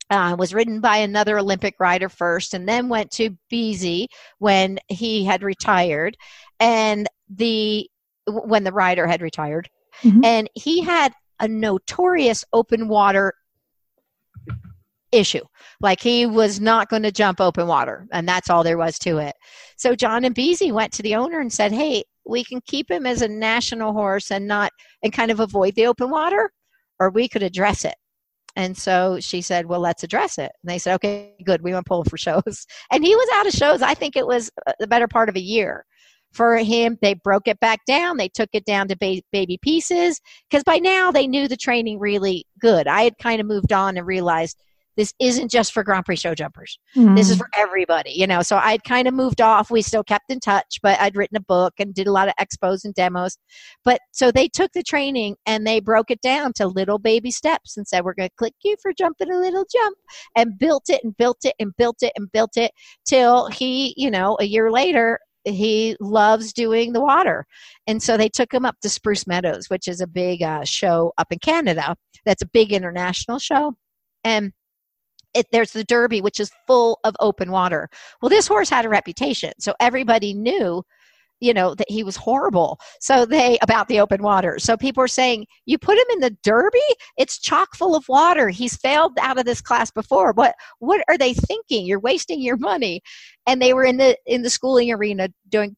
[0.10, 4.08] uh, was ridden by another Olympic rider first, and then went to Beezie
[4.38, 6.16] when he had retired,
[6.60, 7.90] and the
[8.28, 9.70] when the rider had retired,
[10.04, 10.24] Mhm.
[10.24, 13.34] and he had a notorious open water
[15.12, 15.44] issue.
[15.82, 19.18] Like he was not going to jump open water, and that's all there was to
[19.18, 19.36] it.
[19.78, 23.06] So John and Beezie went to the owner and said, "Hey, we can keep him
[23.06, 24.72] as a national horse and not
[25.04, 26.52] and kind of avoid the open water,
[27.00, 27.96] or we could address it."
[28.56, 31.62] And so she said, "Well, let's address it." And they said, "Okay, good.
[31.62, 33.82] We went pulling for shows." And he was out of shows.
[33.82, 35.86] I think it was uh, the better part of a year
[36.36, 36.98] for him.
[37.02, 38.18] They broke it back down.
[38.18, 40.20] They took it down to ba- baby pieces
[40.50, 42.88] because by now they knew the training really good.
[42.88, 44.58] I had kind of moved on and realized
[44.98, 46.80] this isn't just for Grand Prix show jumpers.
[46.96, 47.40] This is Mm.
[47.40, 48.42] for everybody, you know.
[48.42, 49.70] So I'd kind of moved off.
[49.70, 52.34] We still kept in touch, but I'd written a book and did a lot of
[52.40, 53.38] expos and demos.
[53.84, 57.76] But so they took the training and they broke it down to little baby steps
[57.76, 59.98] and said, We're going to click you for jumping a little jump
[60.38, 62.72] and built it and built it and built it and built it
[63.06, 67.46] till he, you know, a year later, he loves doing the water.
[67.88, 71.14] And so they took him up to Spruce Meadows, which is a big uh, show
[71.18, 71.96] up in Canada.
[72.26, 73.74] That's a big international show.
[74.24, 74.52] And
[75.36, 77.90] it, there's the Derby, which is full of open water.
[78.22, 80.84] Well, this horse had a reputation, so everybody knew,
[81.40, 82.80] you know, that he was horrible.
[83.00, 84.60] So they about the open water.
[84.60, 86.80] So people are saying, "You put him in the Derby?
[87.18, 88.50] It's chock full of water.
[88.50, 90.34] He's failed out of this class before.
[90.34, 91.86] What what are they thinking?
[91.86, 93.02] You're wasting your money."
[93.48, 95.76] And they were in the in the schooling arena doing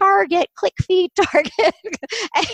[0.00, 1.74] target, click feed, target,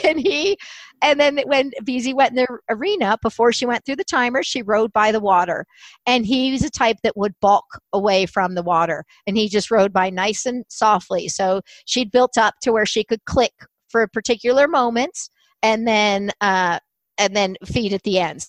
[0.04, 0.56] and he
[1.02, 4.62] and then when Beezie went in the arena, before she went through the timer, she
[4.62, 5.64] rode by the water.
[6.06, 9.04] And he was a type that would balk away from the water.
[9.26, 11.28] And he just rode by nice and softly.
[11.28, 13.52] So she'd built up to where she could click
[13.88, 15.30] for particular moments
[15.62, 16.78] and then uh,
[17.18, 18.46] and then feed at the end.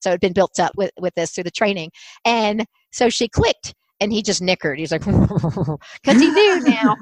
[0.00, 1.90] So it'd been built up with, with this through the training.
[2.24, 4.78] And so she clicked and he just nickered.
[4.78, 6.96] He's like, because he knew now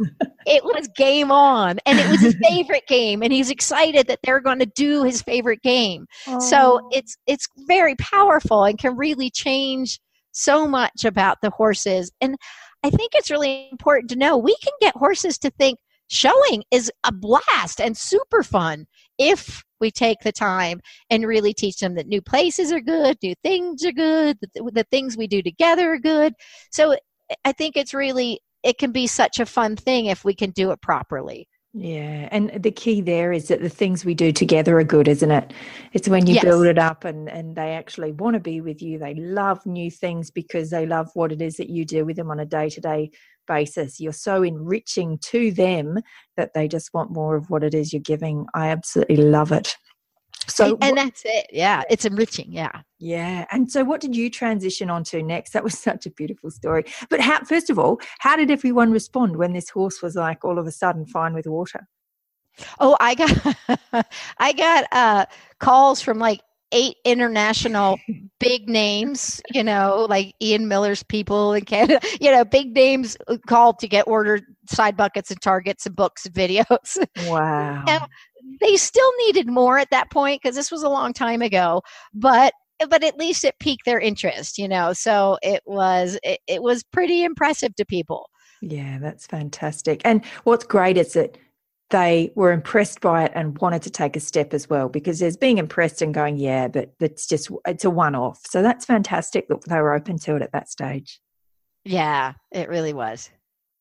[0.47, 4.41] it was game on and it was his favorite game and he's excited that they're
[4.41, 6.07] going to do his favorite game
[6.41, 6.89] so Oh.
[6.93, 9.99] it's it's very powerful and can really change
[10.33, 12.37] so much about the horses and
[12.85, 15.79] i think it's really important to know we can get horses to think
[16.09, 18.87] showing is a blast and super fun
[19.19, 23.35] if we take the time and really teach them that new places are good new
[23.43, 26.35] things are good the, the things we do together are good
[26.71, 26.97] so
[27.45, 30.71] i think it's really it can be such a fun thing if we can do
[30.71, 34.85] it properly Yeah, and the key there is that the things we do together are
[34.85, 35.53] good, isn't it?
[35.93, 36.45] It's when you Yes.
[36.47, 38.99] build it up and and they actually want to be with you.
[38.99, 42.31] They love new things because they love what it is that you do with them
[42.31, 43.11] on a day-to-day
[43.47, 44.01] basis.
[44.01, 45.99] You're so enriching to them
[46.37, 48.47] that they just want more of what it is you're giving.
[48.55, 49.77] I absolutely love it.
[50.49, 51.47] So and, that's it.
[51.53, 52.53] Yeah, it's enriching.
[52.53, 52.71] Yeah.
[52.99, 53.47] Yeah.
[53.51, 55.53] And so what did you transition onto next?
[55.53, 56.85] That was such a beautiful story.
[57.11, 60.59] But how first of all, how did everyone respond when this horse was like all
[60.59, 61.89] of a sudden fine with water?
[62.81, 64.07] Oh, I got
[64.39, 65.27] I got uh
[65.59, 66.41] calls from like
[66.77, 67.99] eight international
[68.39, 73.17] big names, you know, like Ian Miller's people in Canada, you know, big names
[73.49, 76.99] called to get ordered side buckets and targets and books and videos.
[77.29, 77.85] Wow.
[78.61, 81.83] they still needed more at that point because this was a long time ago,
[82.15, 82.53] but
[82.91, 84.93] but at least it piqued their interest, you know.
[84.93, 88.29] So it was it, it was pretty impressive to people.
[88.61, 90.03] Yeah, that's fantastic.
[90.05, 91.39] And what's great is that
[91.91, 95.37] they were impressed by it and wanted to take a step as well because there's
[95.37, 99.47] being impressed and going yeah but it's just it's a one off so that's fantastic
[99.49, 101.21] that they were open to it at that stage.
[101.85, 103.31] Yeah it really was.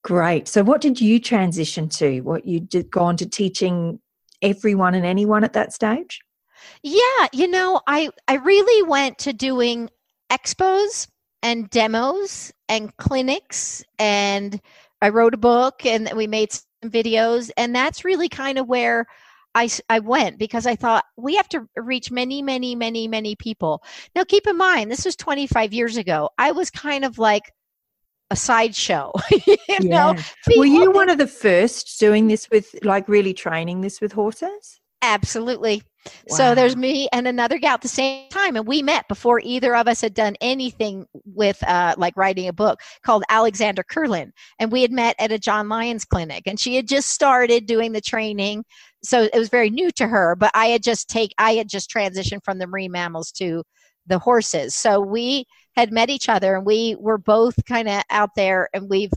[0.03, 0.47] Great.
[0.47, 2.21] So what did you transition to?
[2.21, 3.99] What you did go on to teaching
[4.43, 6.19] everyone and anyone at that stage?
[6.83, 9.89] Yeah you know i i really went to doing
[10.31, 11.07] expos
[11.43, 14.59] and demos and clinics and
[15.01, 16.51] i wrote a book and we made
[16.91, 19.05] videos and that's really kind of where
[19.55, 23.81] I, I went because I thought we have to reach many, many, many, many people.
[24.13, 26.29] Now, keep in mind, this was 25 years ago.
[26.37, 27.53] I was kind of like
[28.29, 29.13] a sideshow.
[29.31, 29.79] you yeah.
[30.13, 30.15] know,
[30.57, 34.81] were you one of the first doing this with, like, really training this with horses?
[35.01, 35.81] Absolutely.
[36.05, 36.35] Wow.
[36.35, 39.75] So there's me and another gal at the same time, and we met before either
[39.75, 44.71] of us had done anything with uh, like writing a book called Alexandra Kurland, and
[44.71, 48.01] we had met at a John Lyons clinic, and she had just started doing the
[48.01, 48.65] training,
[49.03, 50.35] so it was very new to her.
[50.35, 53.63] But I had just take I had just transitioned from the marine mammals to
[54.05, 58.29] the horses, so we had met each other, and we were both kind of out
[58.35, 59.11] there, and we've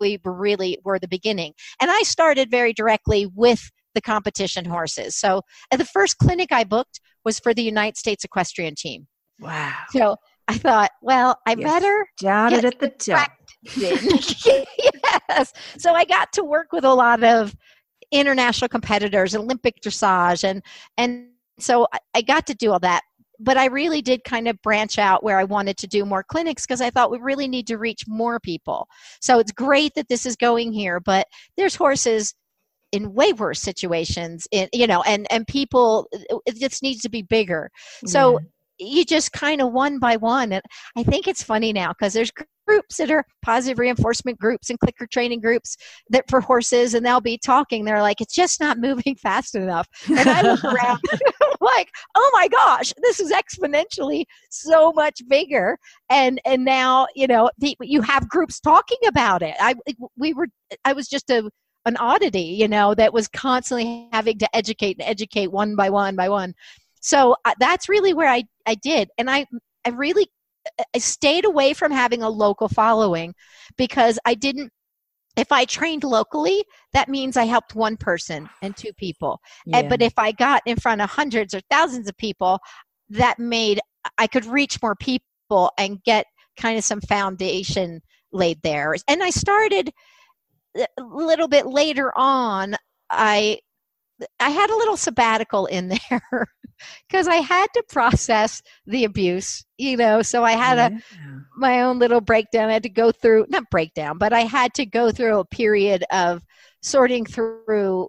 [0.00, 1.52] we really were the beginning.
[1.80, 5.16] And I started very directly with the competition horses.
[5.16, 5.42] So
[5.76, 9.08] the first clinic I booked was for the United States equestrian team.
[9.40, 9.74] Wow.
[9.90, 11.72] So I thought, well, I yes.
[11.72, 13.30] better started at the top.
[13.76, 15.52] yes.
[15.78, 17.56] So I got to work with a lot of
[18.12, 20.62] international competitors, Olympic dressage, and
[20.96, 23.02] and so I got to do all that.
[23.40, 26.66] But I really did kind of branch out where I wanted to do more clinics
[26.66, 28.86] because I thought we really need to reach more people.
[29.20, 32.34] So it's great that this is going here, but there's horses
[32.92, 36.08] in way worse situations in you know and and people
[36.46, 37.70] it just needs to be bigger.
[38.06, 38.40] So
[38.78, 38.88] yeah.
[38.88, 40.62] you just kind of one by one and
[40.96, 42.30] i think it's funny now because there's
[42.66, 45.76] groups that are positive reinforcement groups and clicker training groups
[46.10, 49.88] that for horses and they'll be talking they're like it's just not moving fast enough.
[50.08, 51.00] And i look around
[51.60, 55.78] like oh my gosh this is exponentially so much bigger.
[56.10, 59.56] And and now you know the, you have groups talking about it.
[59.60, 59.74] I
[60.16, 60.48] we were
[60.84, 61.50] i was just a
[61.84, 66.16] an oddity, you know, that was constantly having to educate and educate one by one
[66.16, 66.54] by one.
[67.00, 69.08] So uh, that's really where I, I did.
[69.18, 69.46] And I,
[69.84, 70.28] I really
[70.78, 73.34] uh, I stayed away from having a local following
[73.76, 74.72] because I didn't
[75.36, 79.40] if I trained locally, that means I helped one person and two people.
[79.66, 79.78] Yeah.
[79.78, 82.58] And, but if I got in front of hundreds or thousands of people,
[83.10, 83.80] that made
[84.16, 88.96] I could reach more people and get kind of some foundation laid there.
[89.06, 89.92] And I started
[90.76, 92.76] a little bit later on,
[93.10, 93.58] I
[94.40, 96.22] I had a little sabbatical in there
[97.08, 100.22] because I had to process the abuse, you know.
[100.22, 100.98] So I had yeah.
[100.98, 102.68] a my own little breakdown.
[102.68, 106.04] I had to go through not breakdown, but I had to go through a period
[106.10, 106.42] of
[106.82, 108.08] sorting through,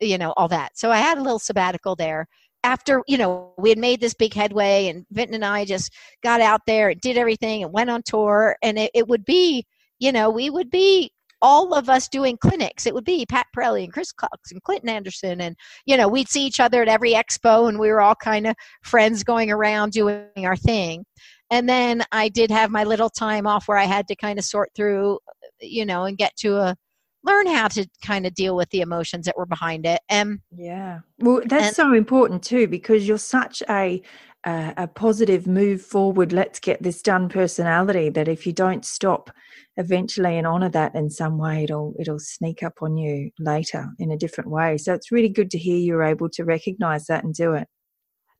[0.00, 0.78] you know, all that.
[0.78, 2.26] So I had a little sabbatical there.
[2.64, 6.40] After you know we had made this big headway, and Vinton and I just got
[6.40, 9.66] out there and did everything and went on tour, and it, it would be,
[9.98, 11.10] you know, we would be
[11.42, 12.86] all of us doing clinics.
[12.86, 15.40] It would be Pat Parelli and Chris Cox and Clinton Anderson.
[15.40, 18.46] And, you know, we'd see each other at every expo and we were all kind
[18.46, 21.04] of friends going around doing our thing.
[21.50, 24.44] And then I did have my little time off where I had to kind of
[24.44, 25.18] sort through,
[25.60, 26.76] you know, and get to a,
[27.24, 30.98] learn how to kind of deal with the emotions that were behind it and yeah
[31.20, 34.02] well that's and, so important too because you're such a
[34.44, 39.30] a, a positive move forward let's get this done personality that if you don't stop
[39.76, 44.10] eventually and honor that in some way it'll it'll sneak up on you later in
[44.10, 44.76] a different way.
[44.76, 47.68] So it's really good to hear you're able to recognize that and do it.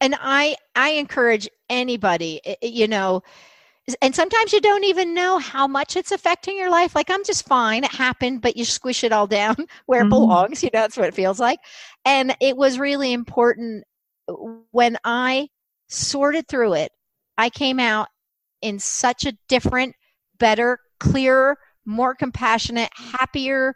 [0.01, 3.23] And i i encourage anybody you know
[4.01, 6.95] and sometimes you don't even know how much it's affecting your life.
[6.95, 10.11] Like i'm just fine it happened but you squish it all down where it mm-hmm.
[10.11, 11.61] belongs you know that's what it feels like.
[12.05, 13.85] And it was really important
[14.71, 15.49] when i
[15.89, 16.93] sorted through it
[17.37, 18.09] i came out
[18.63, 19.95] in such a different
[20.39, 23.75] better clearer, more compassionate, happier,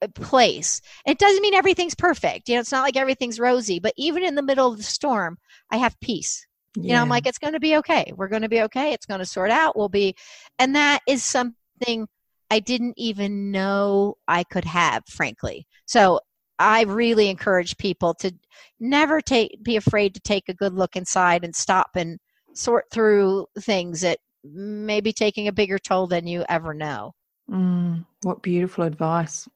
[0.00, 0.80] uh, place.
[1.04, 2.48] It doesn't mean everything's perfect.
[2.48, 5.38] You know, it's not like everything's rosy, but even in the middle of the storm,
[5.70, 6.46] I have peace.
[6.76, 6.82] Yeah.
[6.82, 8.12] You know, I'm like, it's going to be okay.
[8.16, 8.92] We're going to be okay.
[8.92, 9.76] It's going to sort out.
[9.76, 10.14] We'll be,
[10.58, 12.06] and that is something
[12.50, 15.66] I didn't even know I could have, frankly.
[15.86, 16.20] So
[16.58, 18.32] I really encourage people to
[18.78, 22.18] never take, be afraid to take a good look inside and stop and
[22.54, 27.14] sort through things that may be taking a bigger toll than you ever know.
[27.50, 29.48] Mm, what beautiful advice.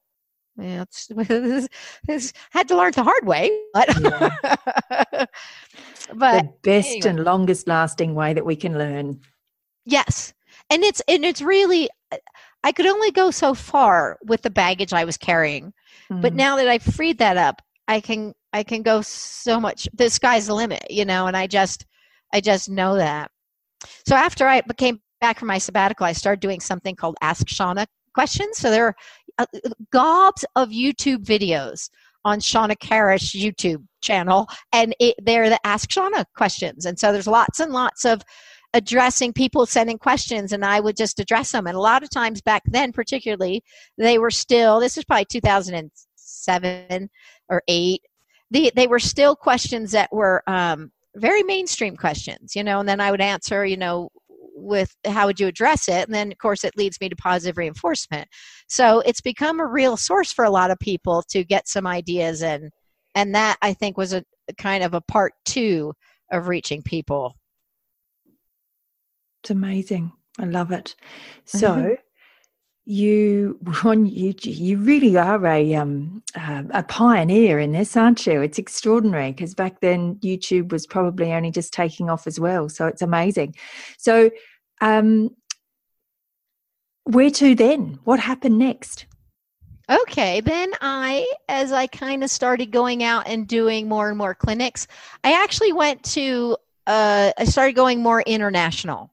[0.58, 1.68] Yeah, it's, it's,
[2.08, 4.30] it's, had to learn the hard way, but yeah.
[6.14, 7.08] but the best anyway.
[7.10, 9.20] and longest lasting way that we can learn.
[9.84, 10.32] Yes,
[10.70, 11.90] and it's and it's really
[12.64, 15.72] I could only go so far with the baggage I was carrying,
[16.10, 16.22] mm.
[16.22, 19.88] but now that I've freed that up, I can I can go so much.
[19.94, 21.86] The sky's the limit, you know, and I just
[22.32, 23.30] I just know that.
[24.06, 27.86] So after I became back from my sabbatical, I started doing something called Ask Shawna
[28.14, 28.58] questions.
[28.58, 28.96] So there are
[29.38, 29.46] uh,
[29.92, 31.90] gobs of YouTube videos
[32.24, 36.86] on Shawna Karrasch YouTube channel, and it, they're the Ask Shawna questions.
[36.86, 38.22] And so there's lots and lots of
[38.74, 41.66] addressing people sending questions, and I would just address them.
[41.66, 43.62] And a lot of times back then, particularly,
[43.96, 44.80] they were still.
[44.80, 47.10] This is probably 2007
[47.48, 48.02] or eight.
[48.50, 53.00] The, they were still questions that were um, very mainstream questions, you know, and then
[53.00, 54.10] I would answer, you know,
[54.58, 56.06] with how would you address it?
[56.06, 58.28] And then of course it leads me to positive reinforcement.
[58.68, 62.42] So it's become a real source for a lot of people to get some ideas
[62.42, 62.70] and
[63.14, 64.22] and that i think was a
[64.58, 65.92] kind of a part two
[66.30, 67.36] of reaching people.
[69.42, 70.12] It's amazing.
[70.38, 70.94] I love it.
[71.46, 71.58] Mm-hmm.
[71.58, 71.96] So
[72.86, 78.40] you on you you really are a um uh, a pioneer in this aren't you?
[78.40, 82.86] It's extraordinary because back then youtube was probably only just taking off as well so
[82.86, 83.56] it's amazing.
[83.98, 84.30] So
[84.80, 85.30] um
[87.04, 87.98] where to then?
[88.04, 89.06] What happened next?
[89.90, 94.34] Okay then i as i kind of started going out and doing more and more
[94.34, 94.86] clinics
[95.24, 96.56] i actually went to
[96.86, 99.10] uh i started going more international.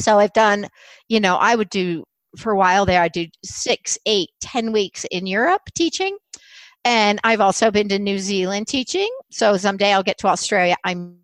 [0.00, 0.66] So i've done
[1.08, 2.04] you know i would do
[2.36, 3.02] for a while there.
[3.02, 6.16] I did six, eight, ten weeks in Europe teaching.
[6.84, 9.10] And I've also been to New Zealand teaching.
[9.30, 11.18] So someday I'll get to Australia, I'm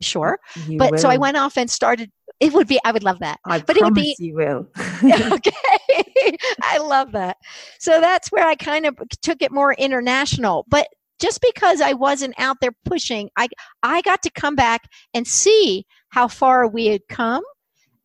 [0.00, 0.40] sure.
[0.66, 0.98] You but will.
[0.98, 2.10] so I went off and started.
[2.40, 3.38] It would be, I would love that.
[3.46, 4.66] I but it would be, you will.
[5.04, 6.36] okay.
[6.62, 7.36] I love that.
[7.78, 10.64] So that's where I kind of took it more international.
[10.68, 10.88] But
[11.20, 13.48] just because I wasn't out there pushing, I
[13.82, 14.82] I got to come back
[15.14, 17.42] and see how far we had come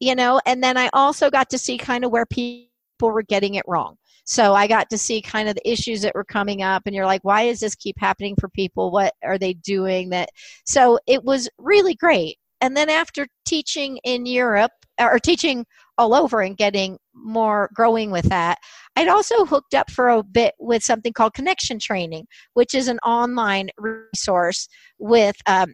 [0.04, 2.68] you know, and then I also got to see kind of where people
[3.00, 3.96] were getting it wrong.
[4.26, 7.06] So I got to see kind of the issues that were coming up, and you're
[7.06, 8.92] like, why does this keep happening for people?
[8.92, 10.10] What are they doing?
[10.10, 10.30] That
[10.66, 12.38] so it was really great.
[12.60, 15.66] And then after teaching in Europe or teaching
[15.98, 18.58] all over and getting more growing with that,
[18.96, 23.00] I'd also hooked up for a bit with something called Connection Training, which is an
[23.00, 24.68] online resource
[25.00, 25.74] with um,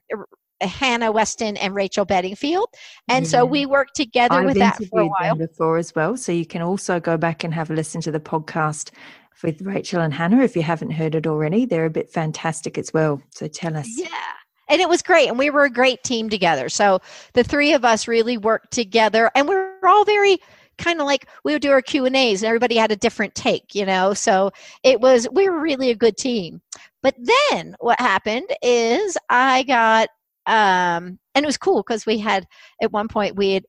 [0.62, 2.68] Hannah Weston and Rachel Bedingfield.
[3.08, 3.32] And yeah.
[3.32, 5.36] so we worked together I've with that for a while.
[5.36, 6.18] before as well.
[6.18, 8.92] So you can also go back and have a listen to the podcast
[9.44, 11.66] with Rachel and Hannah if you haven't heard it already.
[11.66, 13.22] They're a bit fantastic as well.
[13.30, 13.88] So tell us.
[13.90, 14.08] Yeah.
[14.68, 15.30] And it was great.
[15.30, 16.70] And we were a great team together.
[16.70, 17.00] So
[17.34, 20.40] the three of us really worked together and we we're all very
[20.80, 23.36] kind of like we would do our q and a's and everybody had a different
[23.36, 24.50] take you know so
[24.82, 26.62] it was we were really a good team
[27.04, 27.14] but
[27.52, 30.08] then what happened is i got
[30.46, 32.46] um, and it was cool because we had
[32.82, 33.66] at one point we had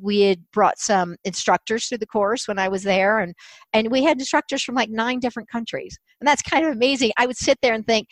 [0.00, 3.34] we had brought some instructors through the course when I was there, and
[3.72, 7.12] and we had instructors from like nine different countries, and that's kind of amazing.
[7.18, 8.08] I would sit there and think,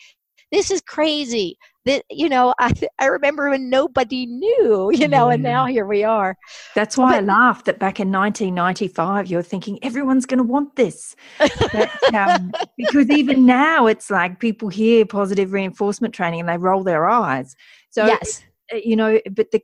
[0.53, 1.57] this is crazy.
[1.85, 5.33] That you know, I I remember when nobody knew, you know, yeah.
[5.33, 6.37] and now here we are.
[6.75, 10.77] That's why but, I laughed that back in 1995, you're thinking everyone's going to want
[10.77, 16.57] this, but, um, because even now it's like people hear positive reinforcement training and they
[16.57, 17.55] roll their eyes.
[17.93, 19.61] So yes, uh, you know, but the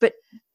[0.00, 0.14] but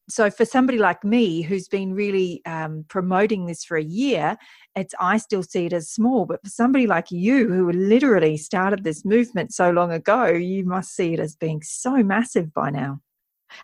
[0.09, 4.38] so for somebody like me who's been really um, promoting this for a year
[4.76, 8.84] it's i still see it as small but for somebody like you who literally started
[8.84, 12.99] this movement so long ago you must see it as being so massive by now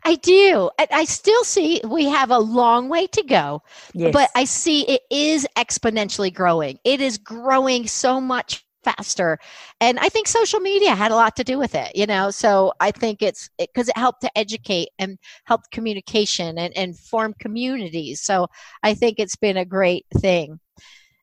[0.03, 0.69] I do.
[0.77, 3.63] I still see we have a long way to go,
[3.95, 4.13] yes.
[4.13, 6.77] but I see it is exponentially growing.
[6.83, 9.37] It is growing so much faster.
[9.81, 12.31] And i think social media had a lot to do with it you know?
[12.31, 16.97] So i think it's because it, it, helped to educate and help communication and, and
[16.97, 18.21] form communities.
[18.21, 18.47] So
[18.83, 20.59] i think it's been a great thing.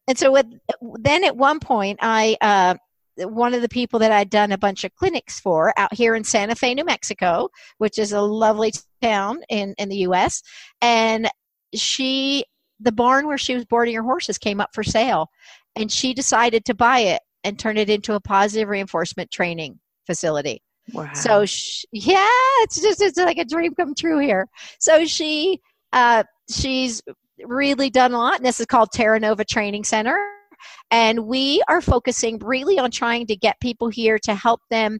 [0.08, 0.46] And so with
[0.94, 2.76] then at one point i uh,
[3.18, 6.24] one of the people that I'd done a bunch of clinics for out here in
[6.24, 7.48] Santa Fe, New Mexico,
[7.78, 10.42] which is a lovely town in, in the US.
[10.82, 11.28] And
[11.74, 12.44] she,
[12.78, 15.30] the barn where she was boarding her horses came up for sale
[15.74, 20.60] and she decided to buy it and turn it into a positive reinforcement training facility.
[20.92, 21.12] Wow.
[21.14, 22.28] So she, yeah,
[22.62, 24.46] it's just it's like a dream come true here.
[24.80, 25.60] So she
[25.92, 27.02] uh, she's
[27.44, 30.18] really done a lot, and this is called Terra Nova Training Center,
[30.90, 34.98] and we are focusing really on trying to get people here to help them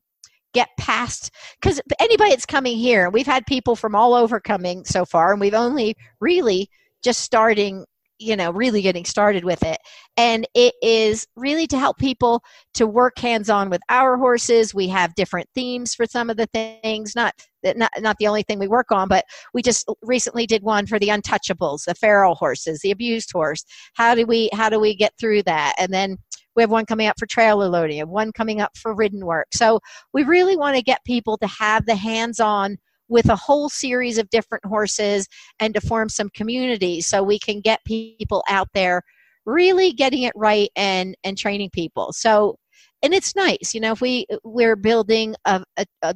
[0.55, 1.31] get past
[1.61, 5.41] because anybody that's coming here, we've had people from all over coming so far, and
[5.41, 6.69] we've only really
[7.03, 7.85] just starting
[8.19, 9.79] you know really getting started with it.
[10.17, 12.43] And it is really to help people
[12.75, 14.75] to work hands on with our horses.
[14.75, 17.35] We have different themes for some of the things not
[17.77, 21.01] not not the only thing we work on but we just recently did one for
[21.01, 23.65] the untouchables the feral horses the abused horse.
[23.95, 25.75] How do we how do we get through that?
[25.79, 26.19] And then
[26.55, 29.49] we have one coming up for trailer loading and one coming up for ridden work.
[29.53, 29.81] So
[30.13, 32.79] we really want to get people to have the hands on
[33.09, 35.29] with a whole series of different horses
[35.61, 39.03] and to form some communities so we can get people out there
[39.45, 42.13] really getting it right and and training people.
[42.13, 42.57] So
[43.03, 46.15] and it's nice you know if we we're building a, a, a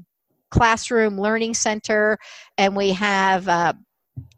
[0.50, 2.18] classroom learning center
[2.58, 3.72] and we have uh,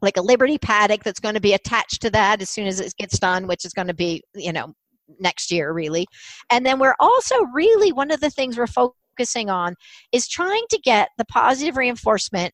[0.03, 2.93] like a liberty paddock that's going to be attached to that as soon as it
[2.99, 4.75] gets done which is going to be you know
[5.21, 6.07] next year really.
[6.51, 9.75] And then we're also really one of the things we're focusing focusing on
[10.13, 12.53] is trying to get the positive reinforcement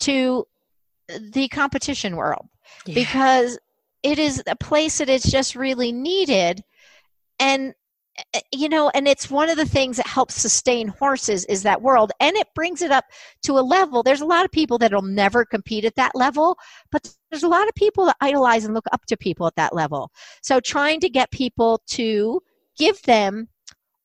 [0.00, 0.44] to
[1.32, 2.46] the competition world.
[2.86, 2.94] Yeah.
[2.94, 3.58] because
[4.02, 6.62] it is a place that is just really needed.
[7.38, 7.74] And
[8.34, 11.82] eh, you know and it's one of the things that helps sustain horses is that
[11.82, 12.12] world.
[12.20, 13.04] And it brings it up
[13.44, 14.02] to a level.
[14.02, 16.56] There's a lot of people that'll never compete at that level
[16.90, 19.74] but there's a lot of people that idolize and look up to people at that
[19.74, 20.10] level.
[20.42, 22.40] So trying to get people to
[22.76, 23.48] give them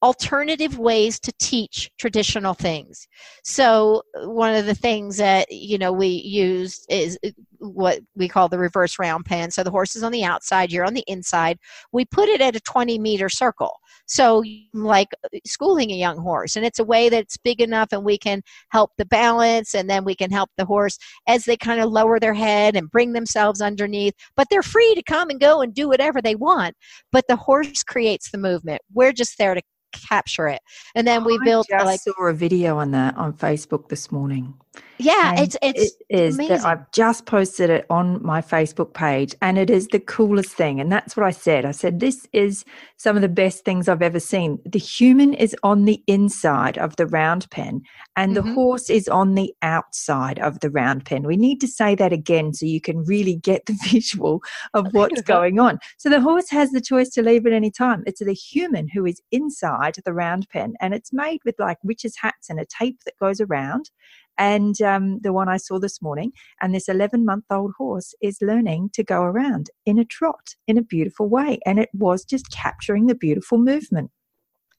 [0.04, 3.08] alternative ways to teach traditional things.
[3.44, 7.30] So one of the things that you know we use is uh,
[7.60, 9.50] what we call the reverse round pen.
[9.50, 11.58] So the horse is on the outside, you're on the inside.
[11.92, 13.72] We put it at a 20 meter circle.
[14.06, 14.44] So
[14.74, 18.18] like uh, schooling a young horse and it's a way that's big enough and we
[18.18, 21.92] can help the balance and then we can help the horse as they kind of
[21.92, 24.14] lower their head and bring themselves underneath.
[24.36, 26.76] But they're free to come and go and do whatever they want.
[27.12, 28.82] But the horse creates the movement.
[28.94, 29.62] We're just there to
[29.92, 30.62] capture it.
[30.96, 33.90] And then we oh, I built just like saw a video on that on Facebook
[33.90, 34.54] this morning.
[35.00, 36.66] Yeah, and it's it's it is amazing.
[36.66, 40.80] I've just posted it on my Facebook page and it is the coolest thing.
[40.80, 41.66] And that's what I said.
[41.66, 42.66] I said this is
[42.98, 44.60] some of the best things I've ever seen.
[44.66, 47.82] The human is on the inside of the round pen
[48.16, 48.48] and mm-hmm.
[48.48, 51.24] the horse is on the outside of the round pen.
[51.24, 54.42] We need to say that again so you can really get the visual
[54.74, 55.78] of what's going on.
[55.98, 58.04] So the horse has the choice to leave at any time.
[58.08, 62.18] It's the human who is inside the round pen and it's made with like witches'
[62.20, 63.92] hats and a tape that goes around
[64.38, 66.32] and um, the one I saw this morning.
[66.62, 70.78] And this 11 month old horse is learning to go around in a trot in
[70.78, 71.60] a beautiful way.
[71.66, 74.12] And it was just capturing the beautiful movement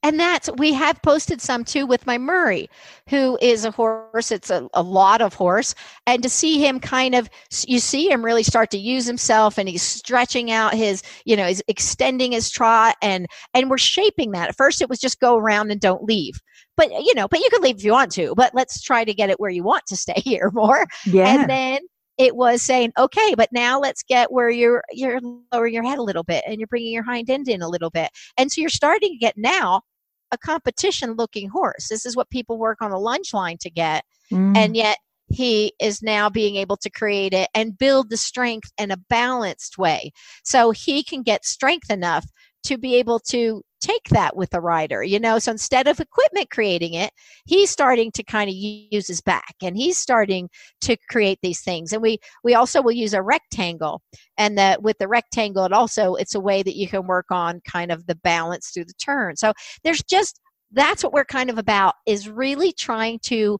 [0.02, 2.70] and that's we have posted some too with my murray
[3.08, 5.74] who is a horse it's a, a lot of horse.
[6.06, 7.28] And to see him kind of
[7.66, 11.46] you see him really start to use himself and he's stretching out his you know
[11.46, 14.50] he's extending his trot and and we're shaping that.
[14.50, 16.40] At first it was just go around and don't leave.
[16.76, 19.14] But you know but you can leave if you want to but let's try to
[19.14, 20.86] get it where you want to stay here more.
[21.06, 21.26] Yeah.
[21.26, 21.80] and then
[22.18, 25.20] it was saying, okay, but now let's get where you're you're
[25.52, 27.90] lowering your head a little bit and you're bringing your hind end in a little
[27.90, 29.82] bit, and so you're starting to get now
[30.30, 31.88] a competition looking horse.
[31.88, 34.56] This is what people work on the lunge line to get, mm.
[34.56, 34.98] and yet
[35.30, 39.78] he is now being able to create it and build the strength in a balanced
[39.78, 40.10] way,
[40.42, 42.26] so he can get strength enough
[42.64, 45.38] to be able to take that with a rider you know?
[45.38, 47.10] So instead of equipment creating it
[47.46, 50.48] he's starting to kind of use his back and he's starting
[50.82, 51.92] to create these things.
[51.92, 54.02] And we we also will use a rectangle
[54.36, 57.60] and that with the rectangle it also it's a way that you can work on
[57.70, 59.36] kind of the balance through the turn.
[59.36, 59.52] So
[59.84, 60.40] there's just
[60.72, 63.58] that's what we're kind of about is really trying to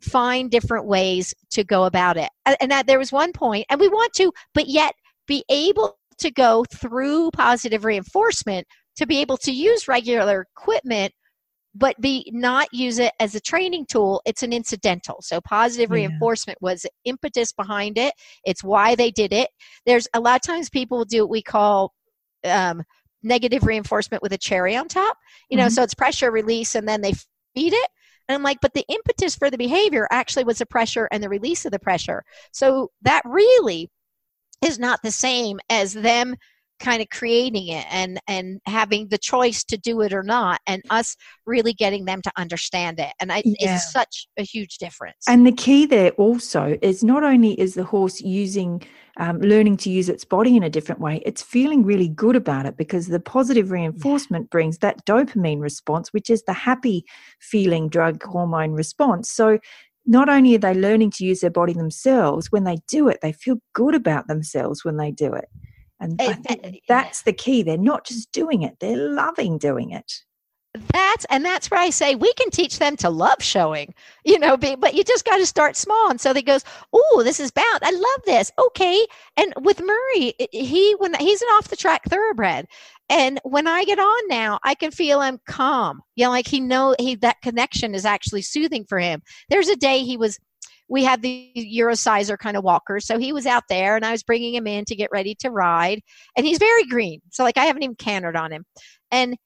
[0.00, 2.28] find different ways to go about it.
[2.60, 4.94] And that there was one point and we want to but yet
[5.26, 11.12] be able to go through positive reinforcement to be able to use regular equipment
[11.74, 14.20] but be not use it as a training tool.
[14.26, 15.22] It's an incidental.
[15.22, 16.06] So positive yeah.
[16.06, 18.12] reinforcement was impetus behind it.
[18.44, 19.48] It's why they did it.
[19.86, 21.94] There's a lot of times people do what we call
[22.44, 22.82] um,
[23.22, 25.16] negative reinforcement with a cherry on top
[25.48, 25.74] you know mm-hmm.
[25.74, 27.12] so it's pressure release and then they
[27.54, 27.88] feed it.
[28.28, 31.28] And i'm like but the impetus for the behavior actually was the pressure and the
[31.28, 32.24] release of the pressure.
[32.52, 33.90] So that really
[34.62, 36.36] is not the same as them
[36.80, 40.82] kind of creating it and and having the choice to do it or not and
[40.90, 43.76] us really getting them to understand it and I, yeah.
[43.76, 47.84] it's such a huge difference and the key there also is not only is the
[47.84, 48.82] horse using
[49.18, 52.66] um, learning to use its body in a different way, it's feeling really good about
[52.66, 57.04] it because the positive reinforcement brings that dopamine response, which is the happy
[57.38, 59.30] feeling drug hormone response.
[59.30, 59.58] So
[60.06, 63.32] not only are they learning to use their body themselves, when they do it, they
[63.32, 65.48] feel good about themselves when they do it.
[66.00, 67.62] And eh, I eh, think eh, that's the key.
[67.62, 70.12] They're not just doing it, they're loving doing it
[70.74, 73.92] that's and that's where I say we can teach them to love showing,
[74.24, 76.10] you know, but you just got to start small.
[76.10, 76.64] And so they goes,
[76.94, 77.80] oh, this is bound.
[77.82, 78.50] I love this.
[78.58, 79.06] Okay.
[79.36, 82.66] And with Murray, he when he's an off the track thoroughbred,
[83.10, 86.00] and when I get on now, I can feel him calm.
[86.16, 89.20] You know, like he know he that connection is actually soothing for him.
[89.50, 90.38] There's a day he was.
[90.88, 94.22] We had the Eurociser kind of walker, so he was out there, and I was
[94.22, 96.00] bringing him in to get ready to ride,
[96.36, 97.20] and he's very green.
[97.30, 98.64] So like I haven't even cantered on him,
[99.10, 99.36] and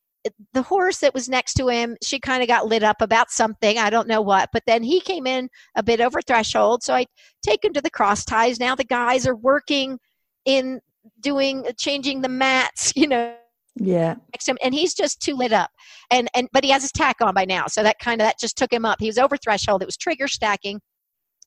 [0.52, 3.78] the horse that was next to him, she kind of got lit up about something.
[3.78, 4.50] I don't know what.
[4.52, 6.82] But then he came in a bit over threshold.
[6.82, 7.06] So I
[7.42, 8.60] take him to the cross ties.
[8.60, 9.98] Now the guys are working
[10.44, 10.80] in
[11.20, 13.34] doing, changing the mats, you know.
[13.78, 14.14] Yeah.
[14.32, 15.70] Next to him, and he's just too lit up.
[16.10, 17.66] And and but he has his tack on by now.
[17.66, 19.00] So that kind of that just took him up.
[19.00, 19.82] He was over threshold.
[19.82, 20.80] It was trigger stacking.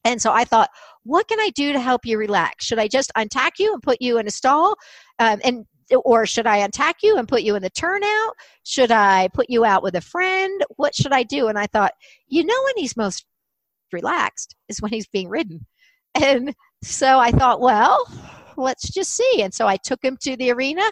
[0.05, 0.69] And so I thought,
[1.03, 2.65] what can I do to help you relax?
[2.65, 4.75] Should I just untack you and put you in a stall?
[5.17, 8.33] Um, and or should I attack you and put you in the turnout?
[8.63, 10.63] Should I put you out with a friend?
[10.75, 11.47] What should I do?
[11.47, 11.93] And I thought,
[12.27, 13.25] you know, when he's most
[13.91, 15.65] relaxed is when he's being ridden.
[16.15, 18.05] And so I thought, well,
[18.57, 19.41] let's just see.
[19.41, 20.83] And so I took him to the arena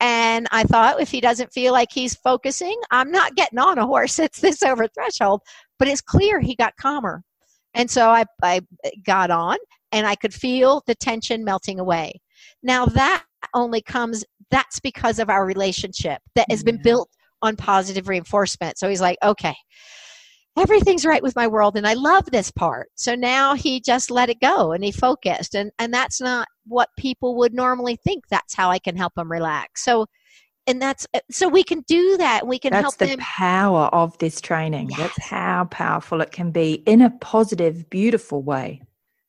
[0.00, 3.86] and I thought if he doesn't feel like he's focusing, I'm not getting on a
[3.86, 5.42] horse that's this over threshold.
[5.78, 7.22] But it's clear he got calmer.
[7.74, 8.60] And so I, I
[9.04, 9.56] got on
[9.92, 12.20] and I could feel the tension melting away.
[12.62, 13.24] Now that
[13.54, 16.82] only comes that's because of our relationship that has been mm-hmm.
[16.82, 17.10] built
[17.42, 18.78] on positive reinforcement.
[18.78, 19.54] So he's like, okay,
[20.58, 22.88] everything's right with my world and I love this part.
[22.96, 25.54] So now he just let it go and he focused.
[25.54, 28.24] And, and that's not what people would normally think.
[28.28, 29.84] That's how I can help them relax.
[29.84, 30.06] So,
[30.66, 32.46] and that's uh, so we can do that.
[32.46, 32.84] We can help.
[32.84, 33.24] that's help the them.
[33.24, 34.90] power of this training.
[34.90, 34.98] Yes.
[34.98, 38.82] That's how powerful it can be in a positive, beautiful way.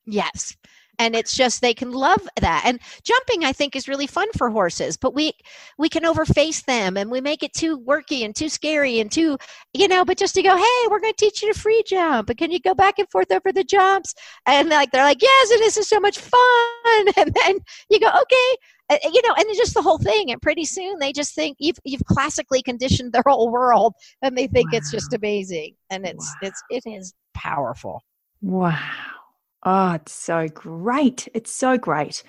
[0.05, 0.57] Yes
[1.01, 2.63] and it's just they can love that.
[2.65, 5.33] And jumping i think is really fun for horses but we
[5.77, 9.37] we can overface them and we make it too worky and too scary and too
[9.73, 12.29] you know but just to go hey we're going to teach you to free jump
[12.29, 14.13] and can you go back and forth over the jumps?
[14.45, 16.39] And like they're like yes and this is so much fun.
[17.17, 18.99] And then you go okay.
[19.03, 22.03] You know and just the whole thing and pretty soon they just think you've you've
[22.05, 24.77] classically conditioned their whole world and they think wow.
[24.77, 26.49] it's just amazing and it's wow.
[26.49, 28.03] it's it is powerful.
[28.41, 29.20] Wow
[29.63, 31.27] Oh, it's so great.
[31.35, 32.23] It's so great.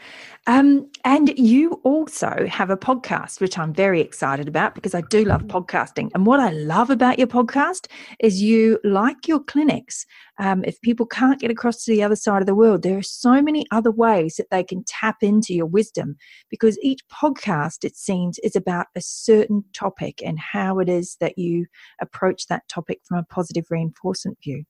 [0.47, 5.25] Um, and you also have a podcast, which I'm very excited about because I do
[5.25, 5.57] love mm-hmm.
[5.57, 6.11] podcasting.
[6.15, 7.87] And what I love about your podcast
[8.21, 10.05] is you, like your clinics,
[10.39, 13.03] um, if people can't get across to the other side of the world, there are
[13.03, 16.17] so many other ways that they can tap into your wisdom
[16.51, 21.39] because each podcast, it seems, is about a certain topic and how it is that
[21.39, 21.65] you
[21.99, 24.65] approach that topic from a positive reinforcement view.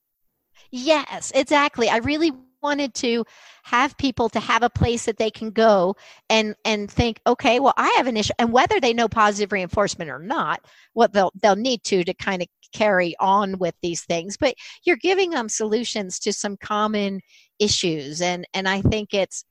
[0.71, 1.89] Yes, exactly.
[1.89, 2.31] I really
[2.63, 3.25] wanted to
[3.65, 5.95] have people to have a place that they can go
[6.31, 10.11] and and think okay well i have an issue and whether they know positive reinforcement
[10.11, 10.61] or not
[10.95, 14.37] what they'll they'll need to to kind of carry on with these things.
[14.37, 14.55] But
[14.85, 17.21] you're giving them solutions to some common
[17.59, 19.45] issues and and i think it's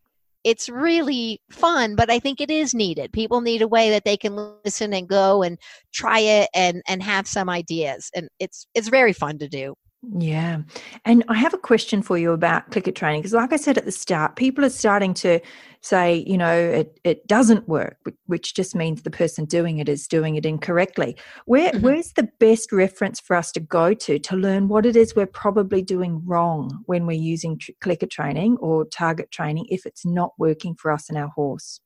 [0.43, 3.13] it's really fun but i think it is needed.
[3.13, 4.35] People need a way that they can
[4.65, 5.57] listen and go and
[5.93, 10.61] try it and and have some ideas and it's it's very fun to do yeah.
[11.05, 13.85] And I have a question for you about clicker training because, like I said at
[13.85, 15.39] the start, people are starting to
[15.81, 20.07] say, you know, it, it doesn't work, which just means the person doing it is
[20.07, 21.15] doing it incorrectly.
[21.45, 21.85] Where, mm-hmm.
[21.85, 25.27] Where's the best reference for us to go to to learn what it is we're
[25.27, 30.33] probably doing wrong when we're using tr- clicker training or target training if it's not
[30.39, 31.79] working for us and our horse?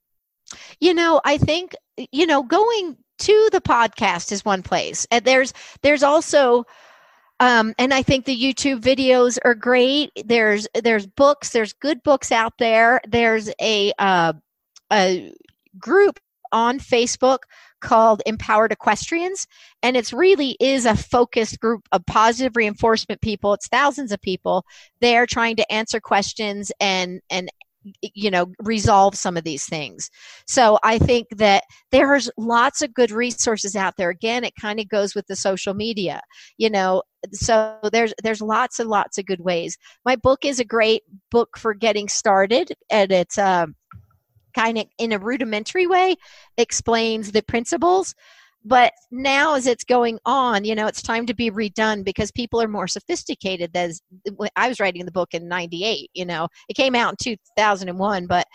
[0.79, 1.75] You know, I think,
[2.11, 5.05] you know, going to the podcast is one place.
[5.11, 6.65] And there's there's also
[7.39, 10.11] um, and I think the YouTube videos are great.
[10.25, 11.49] There's there's books.
[11.49, 13.01] There's good books out there.
[13.07, 14.33] There's a uh,
[14.91, 15.33] a
[15.77, 16.19] group
[16.51, 17.39] on Facebook
[17.81, 19.47] called Empowered Equestrians,
[19.83, 23.53] and it's really is a focused group of positive reinforcement people.
[23.53, 24.65] It's thousands of people.
[25.01, 27.49] They're trying to answer questions and and
[28.01, 30.09] you know resolve some of these things.
[30.47, 34.09] So i think that there's lots of good resources out there.
[34.09, 36.21] Again it kind of goes with the social media
[36.57, 39.77] you know so there's there's lots and lots of good ways.
[40.05, 43.75] My book is a great book for getting started and it's um,
[44.55, 46.15] kind of in a rudimentary way
[46.57, 48.15] explains the principles
[48.65, 52.61] but now as it's going on you know it's time to be redone because people
[52.61, 54.01] are more sophisticated as
[54.55, 58.45] i was writing the book in 98 you know it came out in 2001 but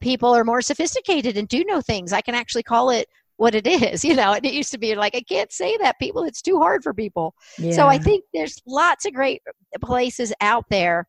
[0.00, 2.12] people are more sophisticated and do know things.
[2.12, 4.32] I can actually call it what it is, you know.
[4.32, 6.24] And it used to be like, I can't say that, people.
[6.24, 7.34] It's too hard for people.
[7.58, 7.72] Yeah.
[7.72, 9.42] So I think there's lots of great
[9.82, 11.06] places out there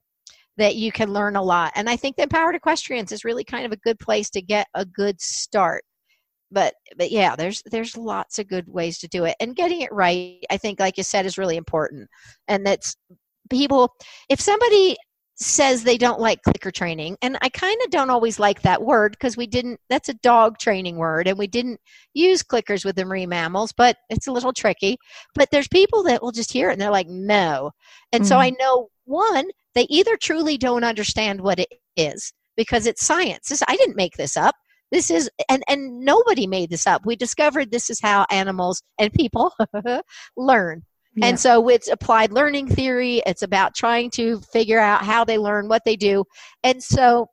[0.58, 1.72] that you can learn a lot.
[1.76, 4.68] And I think the Empowered Equestrians is really kind of a good place to get
[4.74, 5.84] a good start.
[6.52, 9.36] But but yeah, there's there's lots of good ways to do it.
[9.40, 12.10] And getting it right, I think like you said is really important.
[12.48, 12.96] And that's
[13.50, 13.94] people
[14.30, 14.98] if somebody
[15.40, 19.12] says they don't like clicker training and i kind of don't always like that word
[19.12, 21.80] because we didn't that's a dog training word and we didn't
[22.16, 24.98] use clickers with the marine mammals but it's a little tricky
[25.36, 27.72] but there's people that will just hear it and they're like no
[28.12, 28.30] and mm-hmm.
[28.30, 33.50] so i know one they either truly don't understand what it is because it's science
[33.50, 34.56] this, i didn't make this up
[34.92, 39.14] this is and and nobody made this up we discovered this is how animals and
[39.14, 39.54] people
[40.38, 40.84] learn
[41.18, 41.26] yeah.
[41.26, 43.24] And so it's applied learning theory.
[43.26, 46.26] It's about trying to figure out how they learn, what they do.
[46.64, 47.30] And so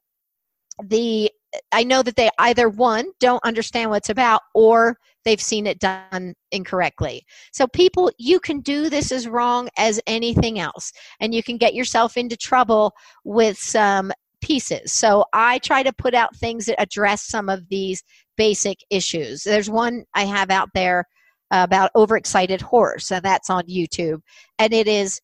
[0.83, 1.31] the
[1.71, 5.79] I know that they either one don't understand what it's about or they've seen it
[5.79, 7.25] done incorrectly.
[7.53, 10.91] So people you can do this as wrong as anything else
[11.21, 12.93] and you can get yourself into trouble
[13.23, 14.13] with some
[14.45, 14.93] pieces.
[14.93, 18.03] So I try to put out things that address some of these
[18.37, 19.43] basic issues.
[19.43, 21.07] There's one I have out there
[21.51, 24.21] about overexcited horse, and that's on YouTube.
[24.59, 25.21] And it is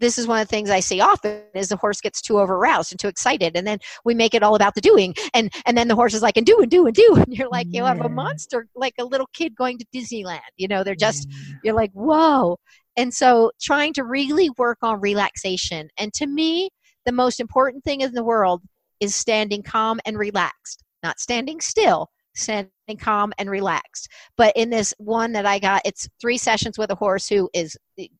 [0.00, 2.90] this is one of the things I see often is the horse gets too overroused
[2.90, 5.86] and too excited, and then we make it all about the doing, and and then
[5.86, 8.00] the horse is like and do and do and do, and you're like you have
[8.00, 10.40] a monster like a little kid going to Disneyland.
[10.56, 11.54] You know, they're just yeah.
[11.62, 12.58] you're like whoa,
[12.96, 16.70] and so trying to really work on relaxation, and to me,
[17.06, 18.62] the most important thing in the world
[19.00, 24.08] is standing calm and relaxed, not standing still, standing calm and relaxed.
[24.36, 27.76] But in this one that I got, it's three sessions with a horse who is,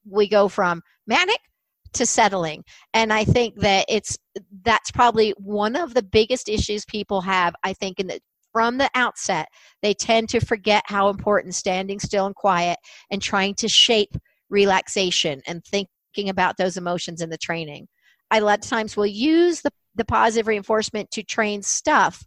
[0.08, 1.40] we go from manic
[1.92, 2.64] to settling.
[2.94, 4.16] And I think that it's,
[4.62, 8.20] that's probably one of the biggest issues people have, I think, in the,
[8.52, 9.48] from the outset,
[9.82, 12.78] they tend to forget how important standing still and quiet
[13.10, 14.16] and trying to shape
[14.48, 17.86] relaxation and thinking about those emotions in the training.
[18.30, 22.24] I a lot of times will use the, the positive reinforcement to train stuff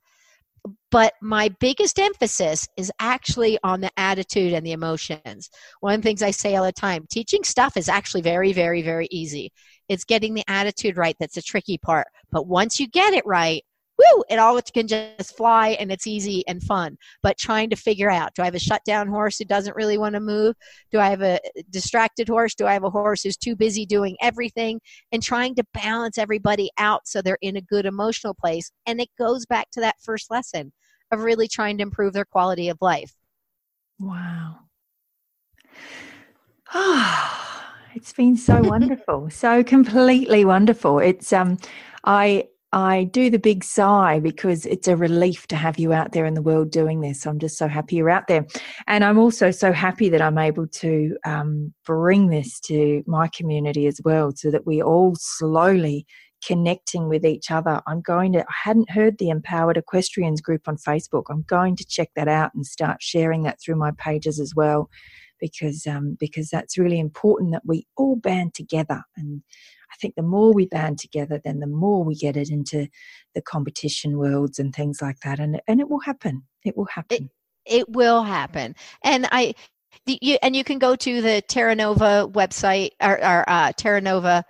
[0.92, 5.50] but my biggest emphasis is actually on the attitude and the emotions.
[5.82, 8.82] One of the things I say all the time teaching stuff is actually very, very,
[8.82, 9.52] very easy.
[9.90, 12.08] It's getting the attitude right that's the tricky part.
[12.32, 13.64] But once you get it right,
[14.12, 16.98] woo, it all can just fly and it's easy and fun.
[17.22, 20.14] But trying to figure out do I have a shutdown horse who doesn't really want
[20.14, 20.56] to move?
[20.92, 21.40] Do I have a
[21.70, 22.56] distracted horse?
[22.56, 24.80] Do I have a horse who's too busy doing everything?
[25.12, 28.72] And trying to balance everybody out so they're in a good emotional place.
[28.86, 30.72] And it goes back to that first lesson
[31.12, 33.14] of really trying to improve their quality of life.
[34.00, 34.60] Wow.
[36.74, 41.00] Ah, it's been so wonderful, so completely wonderful.
[41.00, 41.58] It's um,
[42.04, 46.26] I I do the big sigh because it's a relief to have you out there
[46.26, 47.28] in the world doing this.
[47.28, 48.48] I'm just so happy you're out there.
[48.88, 53.86] And I'm also so happy that I'm able to um, bring this to my community
[53.86, 56.08] as well so that we all slowly
[56.46, 57.80] connecting with each other.
[57.86, 61.26] I'm going to, I hadn't heard the Empowered Equestrians group on Facebook.
[61.30, 64.90] I'm going to check that out and start sharing that through my pages as well
[65.40, 69.42] because um, because that's really important that we all band together and
[69.94, 72.88] I think the more we band together, then the more we get it into
[73.36, 75.40] the competition worlds and things like that.
[75.40, 76.44] And and it will happen.
[76.66, 77.30] It will happen.
[77.66, 78.76] It, it will happen.
[79.04, 79.54] And I
[80.06, 84.02] the, you, and you can go to the Terra Nova website or, or uh, Terra
[84.02, 84.44] Nova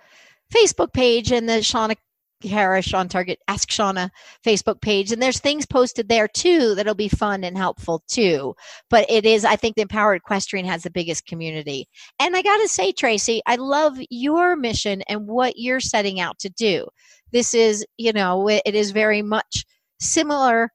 [0.54, 1.96] Facebook page and the Shawna
[2.44, 4.10] Karrasch on Target Ask Shawna
[4.46, 5.12] Facebook page.
[5.12, 8.56] And there's things posted there too that'll be fun and helpful too.
[8.90, 11.88] But it is, I think the Empowered Equestrian has the biggest community.
[12.20, 16.40] And I got to say, Tracy, I love your mission and what you're setting out
[16.40, 16.88] to do.
[17.32, 19.66] This is, you know, it is very much
[20.00, 20.70] similar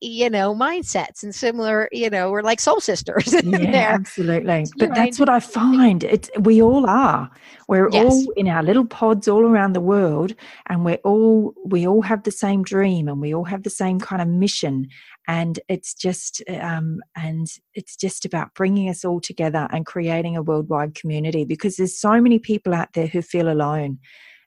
[0.00, 3.88] you know mindsets and similar you know we're like soul sisters yeah, there.
[3.88, 4.66] absolutely.
[4.76, 6.04] But that's what i find.
[6.04, 7.30] It's we all are.
[7.68, 8.12] We're yes.
[8.12, 10.34] all in our little pods all around the world
[10.68, 14.00] and we're all we all have the same dream and we all have the same
[14.00, 14.88] kind of mission.
[15.28, 20.42] And it's just um, and it's just about bringing us all together and creating a
[20.42, 23.98] worldwide community because there's so many people out there who feel alone.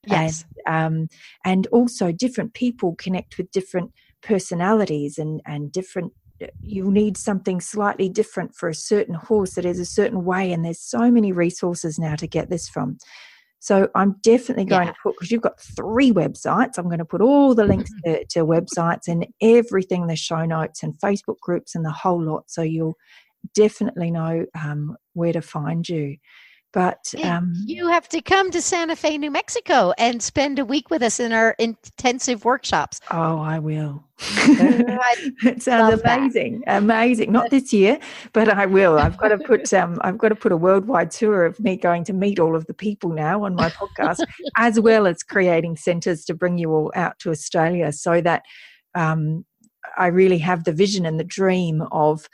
[0.07, 0.45] Yes.
[0.65, 1.07] and um,
[1.45, 3.91] and also different people connect with different
[4.21, 6.13] personalities and and different
[6.61, 10.65] you need something slightly different for a certain horse that is a certain way and
[10.65, 12.97] there's so many resources now to get this from
[13.59, 14.93] so i'm definitely going yeah.
[14.93, 18.13] to put because you've got three websites i'm going to put all the links mm-hmm.
[18.13, 22.49] to, to websites and everything the show notes and facebook groups and the whole lot
[22.49, 22.97] so you'll
[23.53, 26.15] definitely know um, where to find you
[26.73, 30.89] But um, you have to come to Santa Fe, New Mexico, and spend a week
[30.89, 33.01] with us in our intensive workshops.
[33.11, 34.05] Oh, I will.
[34.19, 36.77] it sounds amazing, that.
[36.77, 37.31] amazing.
[37.31, 37.99] Not this year,
[38.31, 38.97] but I will.
[38.97, 42.05] I've got to put um, I've got to put a worldwide tour of me going
[42.05, 44.23] to meet all of the people now on my podcast,
[44.57, 48.43] as well as creating centres to bring you all out to Australia, so that
[48.95, 49.43] um,
[49.97, 52.29] I really have the vision and the dream of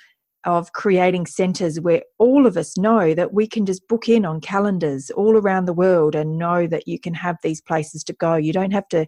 [0.48, 4.40] of creating centers where all of us know that we can just book in on
[4.40, 8.36] calendars all around the world and know that you can have these places to go.
[8.36, 9.06] You don't have to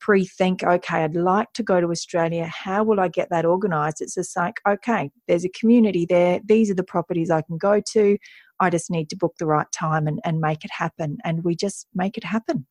[0.00, 2.44] pre think, okay, I'd like to go to Australia.
[2.46, 4.00] How will I get that organized?
[4.00, 6.40] It's just like, okay, there's a community there.
[6.44, 8.18] These are the properties I can go to.
[8.58, 11.18] I just need to book the right time and, and make it happen.
[11.24, 12.66] And we just make it happen.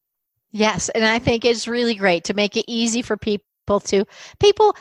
[0.52, 0.90] Yes.
[0.90, 4.06] And I think it's really great to make it easy for people people to
[4.40, 4.76] people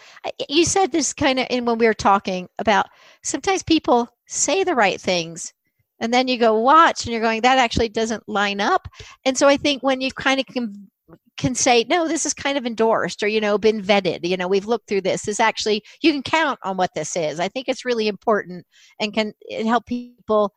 [0.49, 2.86] you said this kind of in when we were talking about
[3.22, 5.53] sometimes people say the right things
[6.01, 8.89] and then you go watch and you're going that actually doesn't line up.
[9.24, 10.89] And so i think when you kind of can
[11.36, 14.49] can say no this is kind of endorsed or you know been vetted you know
[14.49, 15.22] we've looked through this.
[15.22, 17.41] This actually you can count on what this is.
[17.41, 18.64] I think it's really important
[19.01, 19.34] and can
[19.66, 20.55] help people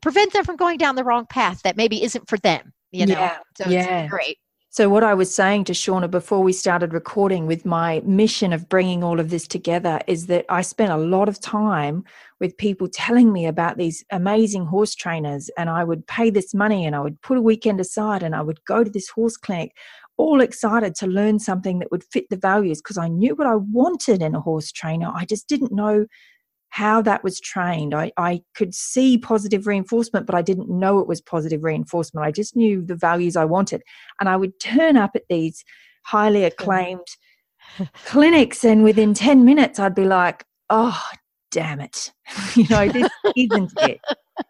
[0.00, 3.14] prevent them from going down the wrong path that maybe isn't for them you know?
[3.14, 4.06] Yeah, so yeah.
[4.06, 4.38] great
[4.74, 8.70] so, what I was saying to Shawna before we started recording with my mission of
[8.70, 12.04] bringing all of this together is that I spent a lot of time
[12.40, 16.86] with people telling me about these amazing horse trainers, and I would pay this money
[16.86, 19.76] and I would put a weekend aside and I would go to this horse clinic,
[20.16, 23.56] all excited to learn something that would fit the values because I knew what I
[23.56, 25.12] wanted in a horse trainer.
[25.14, 26.06] I just didn't know
[26.72, 27.92] how that was trained.
[27.92, 32.26] I, I could see positive reinforcement, but I didn't know it was positive reinforcement.
[32.26, 33.82] I just knew the values I wanted.
[34.18, 35.66] And I would turn up at these
[36.06, 37.06] highly acclaimed
[38.06, 40.98] clinics, and within 10 minutes, I'd be like, oh,
[41.50, 42.10] damn it.
[42.56, 44.00] you know, this isn't it.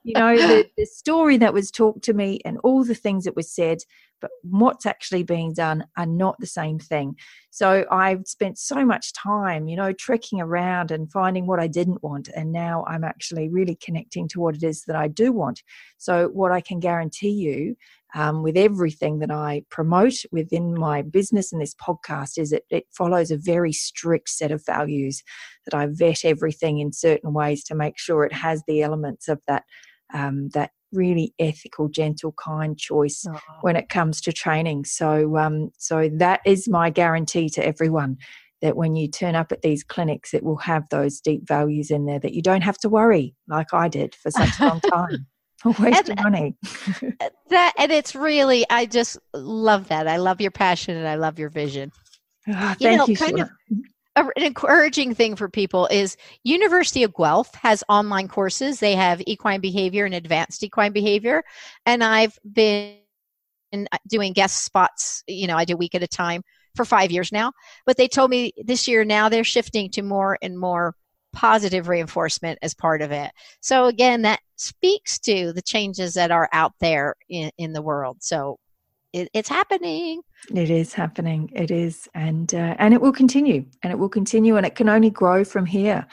[0.05, 3.35] You know, the, the story that was talked to me and all the things that
[3.35, 3.79] was said
[4.23, 7.17] but what's actually being done are not the same thing.
[7.51, 12.03] So I've spent so much time, you know, trekking around and finding what I didn't
[12.03, 12.31] want.
[12.35, 15.63] And now I'm actually really connecting to what it is that I do want.
[15.99, 17.77] So, what I can guarantee you
[18.15, 22.87] um, with everything that I promote within my business and this podcast is that it
[22.97, 25.23] follows a very strict set of values
[25.67, 29.41] that I vet everything in certain ways to make sure it has the elements of
[29.47, 29.65] that
[30.15, 33.39] um, that really ethical, gentle, kind choice oh.
[33.63, 34.85] when it comes to training.
[34.85, 38.19] So, um, so that is my guarantee to everyone
[38.61, 42.07] that when you turn up at these clinics, it will have those deep values in
[42.07, 45.27] there that you don't have to worry like I did for such a long time.
[45.63, 46.57] For wasting money.
[47.21, 50.09] Uh, that and it's really, I just love that.
[50.09, 51.93] I love your passion and I love your vision.
[52.49, 53.51] Oh, thank you, know, you kind of
[54.17, 58.79] an encouraging thing for people is University of Guelph has online courses.
[58.79, 61.43] They have equine behavior and advanced equine behavior,
[61.87, 62.99] and I've been
[63.73, 65.25] uh, doing guest spots.
[65.27, 66.43] You know, I do a week at a time
[66.75, 67.53] for five years now.
[67.87, 70.95] But they told me this year now they're shifting to more and more
[71.33, 73.31] positive reinforcement as part of it.
[73.61, 78.19] So again, that speaks to the changes that are out there in, in the world.
[78.21, 78.59] So
[79.13, 80.23] it, it's happening.
[80.55, 81.51] It is happening.
[81.55, 84.89] It is, and uh, and it will continue, and it will continue, and it can
[84.89, 86.07] only grow from here.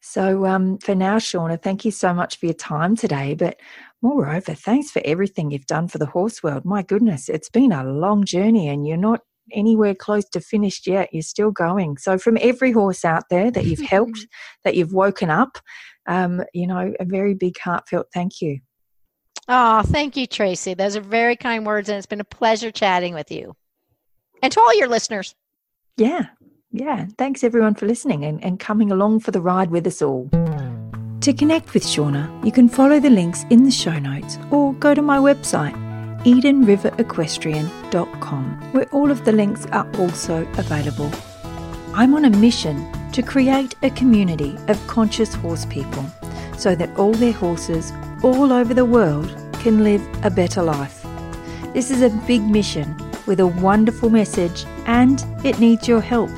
[0.00, 3.34] So um, for now, Shawna, thank you so much for your time today.
[3.34, 3.60] But
[4.02, 6.64] moreover, thanks for everything you've done for the horse world.
[6.64, 9.20] My goodness, it's been a long journey, and you're not
[9.52, 11.10] anywhere close to finished yet.
[11.12, 11.98] You're still going.
[11.98, 14.26] So from every horse out there that you've helped,
[14.64, 15.58] that you've woken up,
[16.06, 18.60] um, you know, a very big heartfelt thank you.
[19.48, 20.74] Oh, thank you, Tracy.
[20.74, 23.54] Those are very kind words, and it's been a pleasure chatting with you.
[24.42, 25.34] And to all your listeners.
[25.96, 26.26] Yeah,
[26.72, 27.06] yeah.
[27.18, 30.28] Thanks everyone for listening and, and coming along for the ride with us all.
[31.20, 34.94] To connect with Shawna, you can follow the links in the show notes or go
[34.94, 35.74] to my website,
[36.24, 41.10] EdenRiverEquestrian.com, where all of the links are also available.
[41.92, 46.06] I'm on a mission to create a community of conscious horse people
[46.56, 51.04] so that all their horses all over the world can live a better life.
[51.72, 52.96] This is a big mission
[53.26, 56.30] with a wonderful message and it needs your help.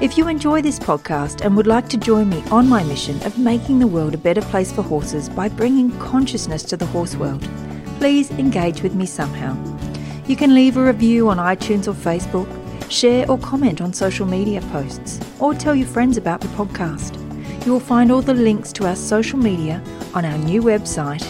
[0.00, 3.38] If you enjoy this podcast and would like to join me on my mission of
[3.38, 7.48] making the world a better place for horses by bringing consciousness to the horse world,
[7.98, 9.56] please engage with me somehow.
[10.26, 12.48] You can leave a review on iTunes or Facebook,
[12.90, 17.27] share or comment on social media posts, or tell your friends about the podcast.
[17.64, 19.82] You will find all the links to our social media
[20.14, 21.22] on our new website,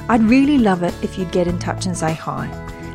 [0.09, 2.49] I'd really love it if you'd get in touch and say hi.